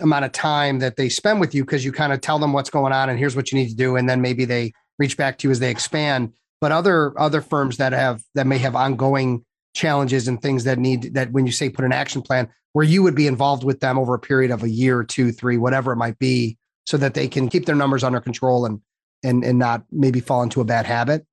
amount 0.01 0.25
of 0.25 0.31
time 0.31 0.79
that 0.79 0.97
they 0.97 1.07
spend 1.09 1.39
with 1.39 1.55
you 1.55 1.63
because 1.63 1.85
you 1.85 1.91
kind 1.91 2.11
of 2.11 2.21
tell 2.21 2.39
them 2.39 2.53
what's 2.53 2.69
going 2.69 2.91
on 2.91 3.09
and 3.09 3.17
here's 3.17 3.35
what 3.35 3.51
you 3.51 3.57
need 3.57 3.69
to 3.69 3.75
do 3.75 3.95
and 3.95 4.09
then 4.09 4.19
maybe 4.19 4.45
they 4.45 4.73
reach 4.99 5.15
back 5.15 5.37
to 5.37 5.47
you 5.47 5.51
as 5.51 5.59
they 5.59 5.71
expand. 5.71 6.33
But 6.59 6.71
other 6.71 7.19
other 7.19 7.41
firms 7.41 7.77
that 7.77 7.93
have 7.93 8.21
that 8.35 8.45
may 8.45 8.57
have 8.59 8.75
ongoing 8.75 9.45
challenges 9.73 10.27
and 10.27 10.41
things 10.41 10.63
that 10.65 10.77
need 10.77 11.13
that 11.13 11.31
when 11.31 11.45
you 11.45 11.51
say 11.51 11.69
put 11.69 11.85
an 11.85 11.93
action 11.93 12.21
plan 12.21 12.49
where 12.73 12.85
you 12.85 13.03
would 13.03 13.15
be 13.15 13.27
involved 13.27 13.63
with 13.63 13.79
them 13.79 13.97
over 13.97 14.13
a 14.13 14.19
period 14.19 14.51
of 14.51 14.63
a 14.63 14.69
year 14.69 15.03
two 15.03 15.31
three 15.31 15.57
whatever 15.57 15.93
it 15.93 15.95
might 15.95 16.19
be 16.19 16.57
so 16.85 16.97
that 16.97 17.13
they 17.13 17.27
can 17.27 17.47
keep 17.47 17.65
their 17.65 17.75
numbers 17.75 18.03
under 18.03 18.19
control 18.19 18.65
and 18.65 18.81
and 19.23 19.43
and 19.43 19.57
not 19.57 19.83
maybe 19.91 20.19
fall 20.19 20.43
into 20.43 20.61
a 20.61 20.65
bad 20.65 20.85
habit 20.85 21.25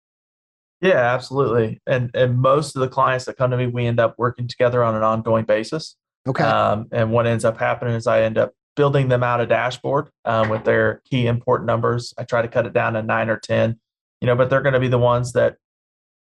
yeah, 0.81 1.15
absolutely. 1.15 1.81
And 1.87 2.11
and 2.15 2.39
most 2.39 2.77
of 2.77 2.81
the 2.81 2.89
clients 2.89 3.25
that 3.25 3.37
come 3.37 3.51
to 3.51 3.57
me, 3.57 3.67
we 3.67 3.87
end 3.87 3.99
up 3.99 4.15
working 4.19 4.47
together 4.47 4.83
on 4.83 4.95
an 4.95 5.03
ongoing 5.03 5.45
basis. 5.45 5.97
okay 6.27 6.45
Um, 6.45 6.87
and 6.93 7.11
what 7.13 7.27
ends 7.27 7.45
up 7.45 7.59
happening 7.59 7.95
is 7.95 8.07
I 8.07 8.23
end 8.23 8.39
up 8.39 8.53
building 8.77 9.09
them 9.09 9.25
out 9.25 9.41
a 9.41 9.47
dashboard 9.47 10.09
um, 10.25 10.49
with 10.49 10.65
their 10.65 11.03
key 11.11 11.27
import 11.27 11.65
numbers. 11.65 12.15
I 12.17 12.25
try 12.25 12.43
to 12.43 12.49
cut 12.49 12.65
it 12.65 12.73
down 12.73 12.93
to 12.93 13.03
nine 13.03 13.29
or 13.29 13.39
ten, 13.39 13.81
you 14.21 14.27
know, 14.27 14.37
but 14.37 14.51
they're 14.51 14.63
going 14.63 14.75
to 14.75 14.81
be 14.81 14.89
the 14.89 14.99
ones 14.99 15.33
that 15.33 15.57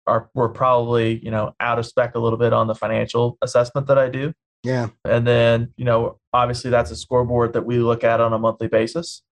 are 0.07 0.29
were 0.35 0.51
probably 0.51 1.19
you 1.25 1.31
know 1.31 1.55
out 1.61 1.79
of 1.79 1.87
spec 1.87 2.15
a 2.15 2.19
little 2.19 2.39
bit 2.39 2.53
on 2.53 2.67
the 2.67 2.75
financial 2.75 3.39
assessment 3.41 3.87
that 3.87 3.99
I 3.99 4.09
do. 4.11 4.35
yeah 4.63 4.89
And 5.05 5.27
then 5.27 5.73
you 5.77 5.87
know 5.87 6.19
obviously 6.35 6.71
that's 6.71 6.91
a 6.91 6.97
scoreboard 6.97 7.55
that 7.55 7.65
we 7.65 7.79
look 7.79 8.05
at 8.05 8.21
on 8.21 8.33
a 8.33 8.39
monthly 8.39 8.69
basis. 8.69 9.23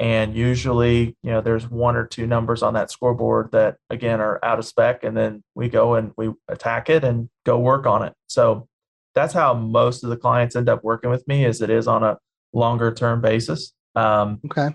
And 0.00 0.34
usually, 0.34 1.16
you 1.22 1.30
know, 1.30 1.40
there's 1.40 1.70
one 1.70 1.94
or 1.94 2.04
two 2.04 2.26
numbers 2.26 2.62
on 2.62 2.74
that 2.74 2.90
scoreboard 2.90 3.52
that 3.52 3.76
again 3.90 4.20
are 4.20 4.44
out 4.44 4.58
of 4.58 4.64
spec, 4.64 5.04
and 5.04 5.16
then 5.16 5.42
we 5.54 5.68
go 5.68 5.94
and 5.94 6.12
we 6.16 6.30
attack 6.48 6.90
it 6.90 7.04
and 7.04 7.28
go 7.44 7.58
work 7.58 7.86
on 7.86 8.02
it. 8.02 8.12
So 8.26 8.68
that's 9.14 9.32
how 9.32 9.54
most 9.54 10.02
of 10.02 10.10
the 10.10 10.16
clients 10.16 10.56
end 10.56 10.68
up 10.68 10.82
working 10.82 11.10
with 11.10 11.26
me 11.28 11.44
is 11.44 11.62
it 11.62 11.70
is 11.70 11.86
on 11.86 12.02
a 12.02 12.18
longer 12.52 12.92
term 12.92 13.20
basis. 13.20 13.72
Um, 13.96 14.40
okay. 14.46 14.74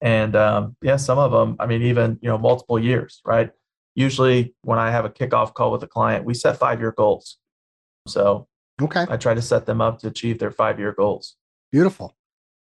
and 0.00 0.34
um, 0.34 0.76
yeah 0.82 0.96
some 0.96 1.18
of 1.18 1.30
them 1.30 1.54
i 1.60 1.66
mean 1.66 1.82
even 1.82 2.18
you 2.20 2.28
know 2.28 2.36
multiple 2.36 2.78
years 2.80 3.20
right? 3.24 3.50
Usually 3.94 4.54
when 4.62 4.78
i 4.78 4.90
have 4.90 5.04
a 5.04 5.10
kickoff 5.10 5.54
call 5.54 5.70
with 5.70 5.82
a 5.84 5.86
client 5.86 6.24
we 6.24 6.34
set 6.34 6.58
five 6.58 6.80
year 6.80 6.92
goals. 6.92 7.38
So 8.08 8.48
okay. 8.82 9.06
I 9.08 9.16
try 9.16 9.34
to 9.34 9.42
set 9.42 9.66
them 9.66 9.80
up 9.80 10.00
to 10.00 10.08
achieve 10.08 10.38
their 10.40 10.50
five 10.50 10.80
year 10.80 10.92
goals. 10.92 11.36
Beautiful. 11.70 12.16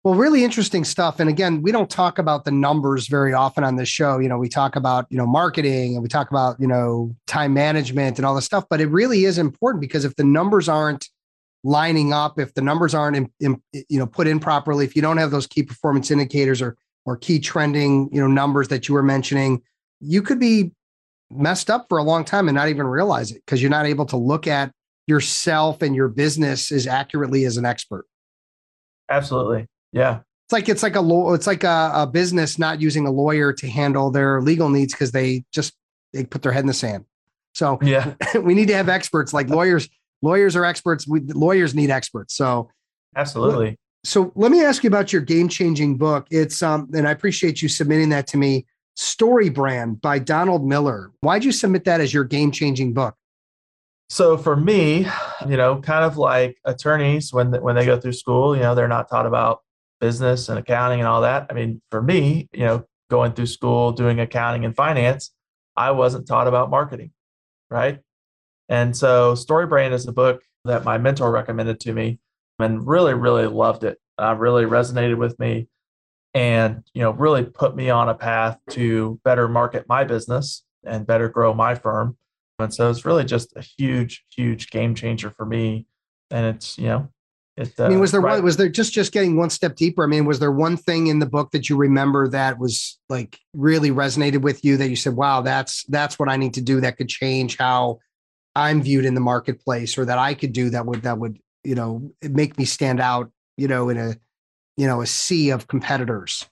Well, 0.05 0.13
really 0.13 0.43
interesting 0.43 0.83
stuff. 0.83 1.19
And 1.19 1.31
again, 1.31 1.63
we 1.63 1.71
don't 1.71 1.89
talk 1.89 2.19
about 2.19 2.45
the 2.45 2.51
numbers 2.51 3.07
very 3.07 3.33
often 3.33 3.63
on 3.63 3.75
this 3.75 3.89
show. 3.89 4.19
You 4.19 4.29
know, 4.29 4.37
we 4.37 4.47
talk 4.47 4.75
about, 4.75 5.07
you 5.09 5.17
know, 5.17 5.25
marketing 5.25 5.95
and 5.95 6.03
we 6.03 6.07
talk 6.07 6.29
about, 6.29 6.59
you 6.59 6.67
know, 6.67 7.15
time 7.25 7.55
management 7.55 8.19
and 8.19 8.25
all 8.25 8.35
this 8.35 8.45
stuff, 8.45 8.65
but 8.69 8.79
it 8.79 8.85
really 8.85 9.25
is 9.25 9.39
important 9.39 9.81
because 9.81 10.05
if 10.05 10.15
the 10.15 10.23
numbers 10.23 10.69
aren't 10.69 11.09
lining 11.63 12.13
up, 12.13 12.39
if 12.39 12.53
the 12.53 12.61
numbers 12.61 12.93
aren't, 12.93 13.17
in, 13.17 13.31
in, 13.39 13.59
you 13.89 13.97
know, 13.97 14.05
put 14.05 14.27
in 14.27 14.39
properly, 14.39 14.85
if 14.85 14.95
you 14.95 15.01
don't 15.01 15.17
have 15.17 15.31
those 15.31 15.47
key 15.47 15.63
performance 15.63 16.11
indicators 16.11 16.61
or, 16.61 16.77
or 17.05 17.17
key 17.17 17.39
trending, 17.39 18.07
you 18.13 18.21
know, 18.21 18.27
numbers 18.27 18.67
that 18.67 18.87
you 18.87 18.93
were 18.93 19.01
mentioning, 19.01 19.59
you 20.01 20.21
could 20.21 20.39
be 20.39 20.71
messed 21.31 21.71
up 21.71 21.87
for 21.89 21.97
a 21.97 22.03
long 22.03 22.23
time 22.23 22.47
and 22.47 22.53
not 22.53 22.69
even 22.69 22.85
realize 22.85 23.31
it 23.31 23.41
because 23.43 23.59
you're 23.59 23.71
not 23.71 23.87
able 23.87 24.05
to 24.05 24.17
look 24.17 24.45
at 24.45 24.71
yourself 25.07 25.81
and 25.81 25.95
your 25.95 26.09
business 26.09 26.71
as 26.71 26.85
accurately 26.85 27.43
as 27.45 27.57
an 27.57 27.65
expert. 27.65 28.05
absolutely 29.09 29.67
yeah 29.95 30.19
It's 30.45 30.53
like 30.53 30.69
it's 30.69 30.83
like 30.83 30.95
a 30.95 31.01
law. 31.01 31.33
It's 31.33 31.47
like 31.47 31.63
a, 31.63 31.91
a 31.95 32.07
business 32.07 32.59
not 32.59 32.79
using 32.81 33.07
a 33.07 33.11
lawyer 33.11 33.51
to 33.53 33.67
handle 33.67 34.11
their 34.11 34.41
legal 34.41 34.69
needs 34.69 34.93
because 34.93 35.11
they 35.11 35.45
just 35.51 35.73
they 36.13 36.25
put 36.25 36.43
their 36.43 36.51
head 36.51 36.59
in 36.59 36.67
the 36.67 36.73
sand. 36.73 37.05
So 37.53 37.79
yeah 37.81 38.13
we 38.35 38.53
need 38.53 38.67
to 38.67 38.75
have 38.75 38.89
experts 38.89 39.33
like 39.33 39.49
lawyers. 39.49 39.89
Lawyers 40.21 40.55
are 40.55 40.65
experts. 40.65 41.07
We, 41.07 41.21
lawyers 41.21 41.73
need 41.73 41.89
experts. 41.89 42.35
So 42.35 42.69
absolutely 43.15 43.79
so 44.03 44.31
let 44.35 44.51
me 44.51 44.63
ask 44.63 44.83
you 44.83 44.87
about 44.87 45.11
your 45.11 45.23
game 45.23 45.49
changing 45.49 45.97
book. 45.97 46.27
It's 46.29 46.61
um 46.61 46.89
and 46.93 47.07
I 47.07 47.11
appreciate 47.11 47.61
you 47.61 47.69
submitting 47.69 48.09
that 48.09 48.27
to 48.27 48.37
me. 48.37 48.67
Story 48.97 49.49
Brand 49.49 49.99
by 49.99 50.19
Donald 50.19 50.65
Miller. 50.65 51.11
Why'd 51.21 51.43
you 51.43 51.51
submit 51.51 51.85
that 51.85 52.01
as 52.01 52.13
your 52.13 52.23
game 52.23 52.51
changing 52.51 52.93
book? 52.93 53.15
so 54.09 54.37
for 54.37 54.55
me 54.55 55.07
you 55.47 55.57
know 55.57 55.81
kind 55.81 56.05
of 56.05 56.17
like 56.17 56.57
attorneys 56.65 57.33
when 57.33 57.51
when 57.61 57.75
they 57.75 57.85
go 57.85 57.99
through 57.99 58.13
school 58.13 58.55
you 58.55 58.61
know 58.61 58.75
they're 58.75 58.87
not 58.87 59.09
taught 59.09 59.25
about 59.25 59.61
business 60.05 60.49
and 60.49 60.57
accounting 60.59 60.99
and 60.99 61.07
all 61.07 61.21
that. 61.21 61.47
I 61.49 61.53
mean 61.53 61.81
for 61.91 62.01
me 62.01 62.49
you 62.53 62.65
know 62.65 62.77
going 63.09 63.33
through 63.33 63.51
school 63.57 63.91
doing 63.91 64.19
accounting 64.19 64.65
and 64.65 64.75
finance 64.75 65.31
i 65.77 65.91
wasn't 65.91 66.27
taught 66.27 66.47
about 66.47 66.71
marketing 66.71 67.11
right? 67.69 67.99
And 68.69 68.95
so 68.95 69.35
story 69.35 69.67
brand 69.67 69.93
is 69.93 70.07
a 70.07 70.11
book 70.11 70.41
that 70.65 70.83
my 70.83 70.97
mentor 70.97 71.31
recommended 71.31 71.79
to 71.81 71.93
me 71.93 72.19
and 72.59 72.87
really 72.87 73.13
really 73.13 73.47
loved 73.47 73.83
it. 73.83 73.99
Uh, 74.17 74.33
really 74.33 74.63
resonated 74.63 75.17
with 75.17 75.37
me 75.39 75.67
and 76.33 76.83
you 76.93 77.01
know 77.01 77.11
really 77.11 77.43
put 77.43 77.75
me 77.75 77.89
on 77.89 78.07
a 78.07 78.15
path 78.15 78.57
to 78.69 79.19
better 79.25 79.49
market 79.49 79.85
my 79.89 80.05
business 80.05 80.63
and 80.85 81.05
better 81.05 81.27
grow 81.27 81.53
my 81.53 81.75
firm. 81.75 82.17
And 82.59 82.73
so 82.73 82.89
it's 82.89 83.03
really 83.03 83.25
just 83.25 83.53
a 83.57 83.61
huge, 83.61 84.23
huge 84.33 84.69
game 84.69 84.95
changer 84.95 85.29
for 85.29 85.45
me. 85.45 85.87
And 86.31 86.55
it's, 86.55 86.77
you 86.77 86.87
know, 86.87 87.09
it, 87.57 87.79
uh, 87.79 87.85
I 87.85 87.89
mean, 87.89 87.99
was 87.99 88.11
there 88.11 88.21
right- 88.21 88.35
one, 88.35 88.43
was 88.43 88.57
there 88.57 88.69
just 88.69 88.91
just 88.91 89.11
getting 89.13 89.37
one 89.37 89.49
step 89.49 89.75
deeper? 89.75 90.03
I 90.03 90.07
mean, 90.07 90.25
was 90.25 90.39
there 90.39 90.51
one 90.51 90.75
thing 90.75 91.07
in 91.07 91.19
the 91.19 91.25
book 91.25 91.51
that 91.51 91.69
you 91.69 91.77
remember 91.77 92.27
that 92.29 92.59
was 92.59 92.99
like 93.09 93.39
really 93.53 93.91
resonated 93.91 94.41
with 94.41 94.65
you 94.65 94.77
that 94.77 94.89
you 94.89 94.95
said, 94.95 95.13
"Wow, 95.13 95.41
that's 95.41 95.83
that's 95.85 96.19
what 96.19 96.27
I 96.29 96.37
need 96.37 96.53
to 96.55 96.61
do 96.61 96.81
that 96.81 96.97
could 96.97 97.09
change 97.09 97.57
how 97.57 97.99
I'm 98.55 98.81
viewed 98.81 99.05
in 99.05 99.13
the 99.13 99.21
marketplace, 99.21 99.97
or 99.97 100.05
that 100.05 100.17
I 100.17 100.33
could 100.33 100.53
do 100.53 100.69
that 100.71 100.85
would 100.85 101.03
that 101.03 101.17
would 101.17 101.39
you 101.63 101.75
know 101.75 102.11
make 102.21 102.57
me 102.57 102.65
stand 102.65 102.99
out, 102.99 103.31
you 103.57 103.67
know, 103.67 103.89
in 103.89 103.97
a 103.97 104.15
you 104.75 104.87
know 104.87 105.01
a 105.01 105.05
sea 105.07 105.49
of 105.51 105.67
competitors." 105.67 106.45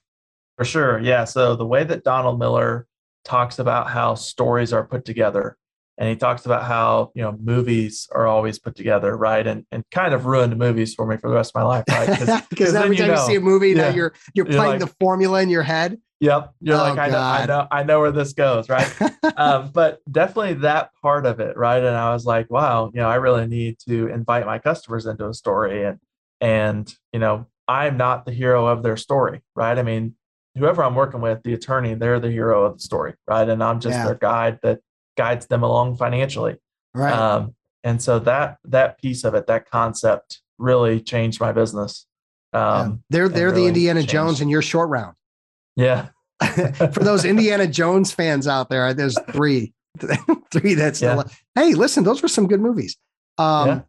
For 0.57 0.65
sure. 0.65 0.99
Yeah. 0.99 1.25
So 1.25 1.55
the 1.55 1.65
way 1.65 1.83
that 1.83 2.03
Donald 2.03 2.39
Miller 2.39 2.87
talks 3.25 3.57
about 3.59 3.89
how 3.89 4.15
stories 4.15 4.71
are 4.71 4.85
put 4.85 5.03
together, 5.03 5.57
and 5.97 6.09
he 6.09 6.15
talks 6.15 6.45
about 6.45 6.63
how, 6.63 7.11
you 7.15 7.21
know, 7.21 7.37
movies 7.39 8.07
are 8.11 8.25
always 8.27 8.57
put 8.59 8.75
together, 8.75 9.15
right? 9.15 9.45
And 9.45 9.65
and 9.71 9.83
kind 9.91 10.13
of 10.13 10.25
ruined 10.25 10.57
movies 10.57 10.95
for 10.95 11.05
me 11.05 11.17
for 11.17 11.29
the 11.29 11.35
rest 11.35 11.51
of 11.55 11.61
my 11.61 11.67
life, 11.67 11.83
right? 11.89 12.09
Because 12.49 12.73
every 12.75 12.95
time 12.97 13.07
you, 13.07 13.13
know. 13.13 13.27
see 13.27 13.35
a 13.35 13.41
movie, 13.41 13.73
now 13.73 13.87
Yeah. 13.89 13.93
you're 13.93 14.13
you're 14.33 14.45
You're 14.47 14.57
playing 14.57 14.79
like- 14.79 14.89
the 14.89 14.95
formula 14.99 15.41
in 15.41 15.49
your 15.49 15.63
head. 15.63 15.99
Yep. 16.19 16.53
You're 16.61 16.75
Oh, 16.77 16.79
like, 16.79 16.97
I 16.97 17.09
know, 17.09 17.19
I 17.19 17.45
know, 17.45 17.67
I 17.69 17.83
know 17.83 17.99
where 17.99 18.11
this 18.13 18.31
goes, 18.31 18.69
right? 18.69 18.89
um, 19.37 19.71
but 19.73 19.99
definitely 20.09 20.53
that 20.61 20.91
part 21.01 21.25
of 21.25 21.41
it, 21.41 21.57
right? 21.57 21.83
And 21.83 21.97
I 21.97 22.13
was 22.13 22.23
like, 22.25 22.49
wow, 22.49 22.91
you 22.93 23.01
know, 23.01 23.09
I 23.09 23.15
really 23.15 23.45
need 23.45 23.77
to 23.89 24.07
invite 24.07 24.45
my 24.45 24.57
customers 24.57 25.05
into 25.05 25.27
a 25.27 25.33
story, 25.33 25.83
and 25.83 25.99
and 26.39 26.93
you 27.11 27.19
know, 27.19 27.47
I'm 27.67 27.97
not 27.97 28.25
the 28.25 28.31
hero 28.31 28.67
of 28.67 28.83
their 28.83 28.95
story, 28.95 29.41
right? 29.53 29.77
I 29.77 29.83
mean, 29.83 30.15
whoever 30.57 30.81
I'm 30.83 30.95
working 30.95 31.19
with, 31.19 31.43
the 31.43 31.53
attorney, 31.55 31.93
they're 31.93 32.19
the 32.21 32.31
hero 32.31 32.63
of 32.63 32.75
the 32.75 32.79
story, 32.83 33.15
right? 33.27 33.47
And 33.49 33.61
I'm 33.61 33.79
just 33.81 33.95
Yeah. 33.97 34.05
their 34.05 34.15
guide 34.15 34.59
that 34.63 34.79
guides 35.17 35.47
them 35.47 35.63
along 35.63 35.97
financially. 35.97 36.57
right. 36.93 37.13
Um, 37.13 37.55
and 37.83 38.01
so 38.01 38.19
that 38.19 38.57
that 38.65 39.01
piece 39.01 39.23
of 39.25 39.35
it, 39.35 39.47
that 39.47 39.69
concept, 39.69 40.41
really 40.57 41.01
changed 41.01 41.41
my 41.41 41.51
business. 41.51 42.05
Yeah. 42.53 42.79
Um, 42.79 43.03
they're 43.09 43.29
they're 43.29 43.51
the 43.51 43.65
Indiana 43.67 44.01
changed. 44.01 44.11
Jones 44.11 44.41
and 44.41 44.49
you're 44.49 44.61
short 44.61 44.89
round. 44.89 45.15
yeah, 45.75 46.09
For 46.39 46.99
those 47.03 47.25
Indiana 47.25 47.65
Jones 47.67 48.11
fans 48.11 48.47
out 48.47 48.69
there, 48.69 48.93
there's 48.93 49.17
three, 49.31 49.73
three 50.51 50.75
that's 50.75 51.01
Yeah. 51.01 51.23
hey, 51.55 51.73
listen, 51.73 52.03
those 52.03 52.21
were 52.21 52.27
some 52.27 52.47
good 52.47 52.61
movies. 52.61 52.95
Um, 53.37 53.67
Yeah. 53.67 53.81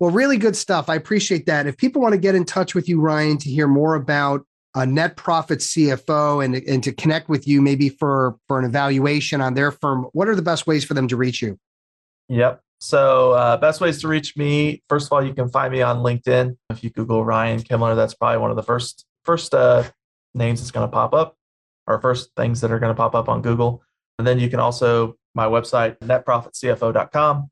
Well, 0.00 0.10
really 0.10 0.36
good 0.36 0.56
stuff. 0.56 0.88
I 0.90 0.94
appreciate 0.94 1.46
that. 1.46 1.66
If 1.66 1.76
people 1.76 2.02
want 2.02 2.12
to 2.12 2.18
get 2.18 2.34
in 2.34 2.44
touch 2.44 2.74
with 2.74 2.88
you, 2.88 3.00
Ryan, 3.00 3.38
to 3.38 3.48
hear 3.48 3.66
more 3.66 3.94
about 3.94 4.46
a 4.76 4.84
net 4.86 5.16
profit 5.16 5.60
CFO 5.60 6.44
and, 6.44 6.54
and 6.54 6.84
to 6.84 6.92
connect 6.92 7.28
with 7.30 7.48
you, 7.48 7.62
maybe 7.62 7.88
for 7.88 8.36
for 8.46 8.58
an 8.58 8.64
evaluation 8.64 9.40
on 9.40 9.54
their 9.54 9.72
firm, 9.72 10.06
what 10.12 10.28
are 10.28 10.36
the 10.36 10.42
best 10.42 10.66
ways 10.66 10.84
for 10.84 10.94
them 10.94 11.08
to 11.08 11.16
reach 11.16 11.42
you? 11.42 11.58
Yep. 12.28 12.60
So, 12.78 13.32
uh, 13.32 13.56
best 13.56 13.80
ways 13.80 14.02
to 14.02 14.08
reach 14.08 14.36
me. 14.36 14.82
First 14.88 15.06
of 15.06 15.12
all, 15.12 15.24
you 15.24 15.32
can 15.32 15.48
find 15.48 15.72
me 15.72 15.80
on 15.80 15.98
LinkedIn. 15.98 16.56
If 16.68 16.84
you 16.84 16.90
Google 16.90 17.24
Ryan 17.24 17.62
Kimler, 17.62 17.96
that's 17.96 18.14
probably 18.14 18.38
one 18.38 18.50
of 18.50 18.56
the 18.56 18.62
first 18.62 19.06
first 19.24 19.54
uh, 19.54 19.84
names 20.34 20.60
that's 20.60 20.70
going 20.70 20.86
to 20.86 20.92
pop 20.92 21.14
up, 21.14 21.36
or 21.86 21.98
first 22.00 22.30
things 22.36 22.60
that 22.60 22.70
are 22.70 22.78
going 22.78 22.94
to 22.94 22.96
pop 22.96 23.14
up 23.14 23.30
on 23.30 23.40
Google. 23.40 23.82
And 24.18 24.26
then 24.26 24.38
you 24.38 24.50
can 24.50 24.60
also 24.60 25.16
my 25.34 25.46
website 25.46 25.98
netprofitcfo.com. 26.00 27.50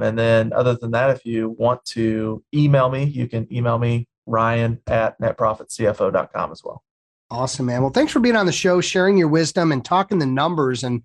And 0.00 0.18
then, 0.18 0.52
other 0.52 0.74
than 0.74 0.90
that, 0.90 1.10
if 1.10 1.24
you 1.24 1.50
want 1.58 1.82
to 1.86 2.44
email 2.54 2.90
me, 2.90 3.04
you 3.04 3.28
can 3.28 3.50
email 3.50 3.78
me 3.78 4.06
Ryan 4.26 4.80
at 4.86 5.20
netprofitcfo.com 5.20 6.52
as 6.52 6.62
well. 6.64 6.82
Awesome, 7.30 7.66
man. 7.66 7.80
Well, 7.80 7.90
thanks 7.90 8.12
for 8.12 8.20
being 8.20 8.36
on 8.36 8.46
the 8.46 8.52
show, 8.52 8.80
sharing 8.80 9.16
your 9.16 9.28
wisdom 9.28 9.72
and 9.72 9.84
talking 9.84 10.18
the 10.18 10.26
numbers. 10.26 10.84
And 10.84 11.02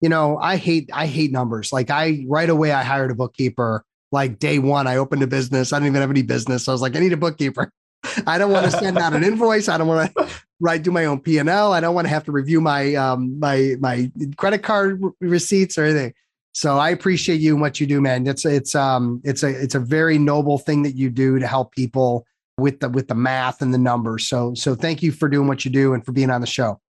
you 0.00 0.08
know, 0.08 0.38
I 0.38 0.56
hate 0.56 0.90
I 0.92 1.06
hate 1.06 1.32
numbers. 1.32 1.72
Like 1.72 1.90
I 1.90 2.24
right 2.28 2.48
away 2.48 2.72
I 2.72 2.82
hired 2.82 3.10
a 3.10 3.14
bookkeeper. 3.14 3.84
Like 4.12 4.38
day 4.38 4.58
one, 4.58 4.86
I 4.86 4.96
opened 4.96 5.22
a 5.22 5.26
business. 5.26 5.72
I 5.72 5.76
didn't 5.76 5.88
even 5.88 6.00
have 6.00 6.10
any 6.10 6.22
business. 6.22 6.64
So 6.64 6.72
I 6.72 6.74
was 6.74 6.82
like, 6.82 6.96
I 6.96 7.00
need 7.00 7.12
a 7.12 7.16
bookkeeper. 7.16 7.72
I 8.26 8.38
don't 8.38 8.50
want 8.50 8.70
to 8.70 8.72
send 8.72 8.98
out 8.98 9.12
an 9.12 9.22
invoice. 9.22 9.68
I 9.68 9.78
don't 9.78 9.88
want 9.88 10.14
to. 10.14 10.28
write 10.60 10.82
do 10.82 10.90
my 10.90 11.06
own 11.06 11.20
P 11.20 11.38
and. 11.38 11.50
I 11.50 11.80
don't 11.80 11.94
want 11.94 12.06
to 12.06 12.10
have 12.10 12.24
to 12.24 12.32
review 12.32 12.60
my 12.60 12.94
um, 12.94 13.38
my 13.40 13.76
my 13.80 14.10
credit 14.36 14.62
card 14.62 15.02
receipts 15.20 15.76
or 15.78 15.84
anything. 15.84 16.12
So 16.52 16.78
I 16.78 16.90
appreciate 16.90 17.40
you 17.40 17.52
and 17.52 17.60
what 17.60 17.80
you 17.80 17.86
do, 17.86 18.00
man. 18.00 18.26
It's 18.26 18.44
it's 18.44 18.74
um 18.74 19.20
it's 19.24 19.42
a 19.42 19.48
it's 19.48 19.74
a 19.74 19.80
very 19.80 20.18
noble 20.18 20.58
thing 20.58 20.82
that 20.82 20.96
you 20.96 21.10
do 21.10 21.38
to 21.38 21.46
help 21.46 21.72
people 21.72 22.26
with 22.60 22.80
the 22.80 22.88
with 22.88 23.08
the 23.08 23.14
math 23.14 23.62
and 23.62 23.74
the 23.74 23.78
numbers. 23.78 24.28
So 24.28 24.54
so 24.54 24.74
thank 24.74 25.02
you 25.02 25.12
for 25.12 25.28
doing 25.28 25.48
what 25.48 25.64
you 25.64 25.70
do 25.70 25.94
and 25.94 26.04
for 26.04 26.12
being 26.12 26.30
on 26.30 26.40
the 26.40 26.46
show. 26.46 26.80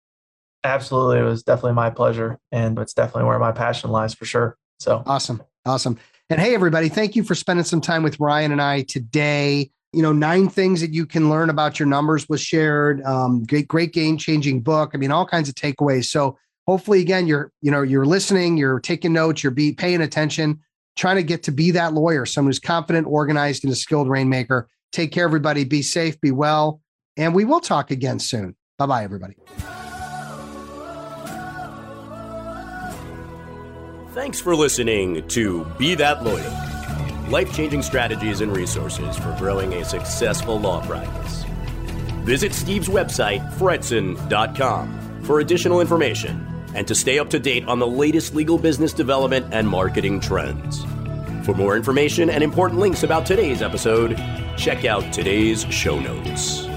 Absolutely, 0.63 1.19
it 1.19 1.23
was 1.23 1.43
definitely 1.43 1.73
my 1.73 1.89
pleasure, 1.89 2.37
and 2.51 2.77
it's 2.77 2.93
definitely 2.93 3.23
where 3.23 3.39
my 3.39 3.51
passion 3.51 3.89
lies 3.89 4.13
for 4.13 4.25
sure. 4.25 4.57
So 4.79 5.01
awesome, 5.05 5.41
awesome. 5.65 5.97
And 6.29 6.39
hey, 6.39 6.53
everybody, 6.53 6.87
thank 6.87 7.15
you 7.15 7.23
for 7.23 7.35
spending 7.35 7.65
some 7.65 7.81
time 7.81 8.03
with 8.03 8.19
Ryan 8.19 8.51
and 8.51 8.61
I 8.61 8.83
today. 8.83 9.71
You 9.91 10.01
know, 10.01 10.13
nine 10.13 10.47
things 10.47 10.79
that 10.79 10.93
you 10.93 11.05
can 11.05 11.29
learn 11.29 11.49
about 11.49 11.77
your 11.77 11.87
numbers 11.87 12.29
was 12.29 12.39
shared. 12.39 13.01
Um, 13.03 13.43
great, 13.43 13.67
great 13.67 13.91
game 13.91 14.17
changing 14.17 14.61
book. 14.61 14.91
I 14.93 14.97
mean, 14.97 15.11
all 15.11 15.25
kinds 15.25 15.49
of 15.49 15.55
takeaways. 15.55 16.05
So 16.05 16.37
hopefully, 16.67 17.01
again, 17.01 17.27
you're 17.27 17.51
you 17.61 17.71
know 17.71 17.81
you're 17.81 18.05
listening, 18.05 18.55
you're 18.55 18.79
taking 18.79 19.13
notes, 19.13 19.43
you're 19.43 19.51
be 19.51 19.73
paying 19.73 20.01
attention, 20.01 20.59
trying 20.95 21.17
to 21.17 21.23
get 21.23 21.43
to 21.43 21.51
be 21.51 21.71
that 21.71 21.93
lawyer, 21.93 22.25
someone 22.25 22.49
who's 22.49 22.59
confident, 22.59 23.07
organized, 23.07 23.63
and 23.63 23.73
a 23.73 23.75
skilled 23.75 24.07
rainmaker. 24.07 24.67
Take 24.91 25.11
care, 25.11 25.25
everybody. 25.25 25.63
Be 25.63 25.81
safe, 25.81 26.19
be 26.21 26.31
well, 26.31 26.81
and 27.17 27.33
we 27.33 27.45
will 27.45 27.61
talk 27.61 27.91
again 27.91 28.19
soon. 28.19 28.55
Bye 28.77 28.85
bye, 28.85 29.03
everybody. 29.03 29.35
Thanks 34.13 34.41
for 34.41 34.55
listening 34.55 35.27
to 35.29 35.65
Be 35.77 35.95
That 35.95 36.23
Lawyer 36.23 36.71
life 37.31 37.53
changing 37.55 37.81
strategies 37.81 38.41
and 38.41 38.55
resources 38.55 39.17
for 39.17 39.33
growing 39.37 39.73
a 39.75 39.85
successful 39.85 40.59
law 40.59 40.85
practice. 40.85 41.45
Visit 42.25 42.53
Steve's 42.53 42.89
website, 42.89 43.49
fretzin.com, 43.53 45.21
for 45.23 45.39
additional 45.39 45.79
information 45.81 46.45
and 46.73 46.87
to 46.87 46.95
stay 46.95 47.19
up 47.19 47.29
to 47.29 47.39
date 47.39 47.65
on 47.67 47.79
the 47.79 47.87
latest 47.87 48.35
legal 48.35 48.57
business 48.57 48.93
development 48.93 49.45
and 49.51 49.67
marketing 49.67 50.19
trends. 50.19 50.85
For 51.43 51.55
more 51.55 51.75
information 51.75 52.29
and 52.29 52.43
important 52.43 52.79
links 52.79 53.03
about 53.03 53.25
today's 53.25 53.61
episode, 53.61 54.15
check 54.57 54.85
out 54.85 55.11
today's 55.11 55.63
show 55.71 55.99
notes. 55.99 56.70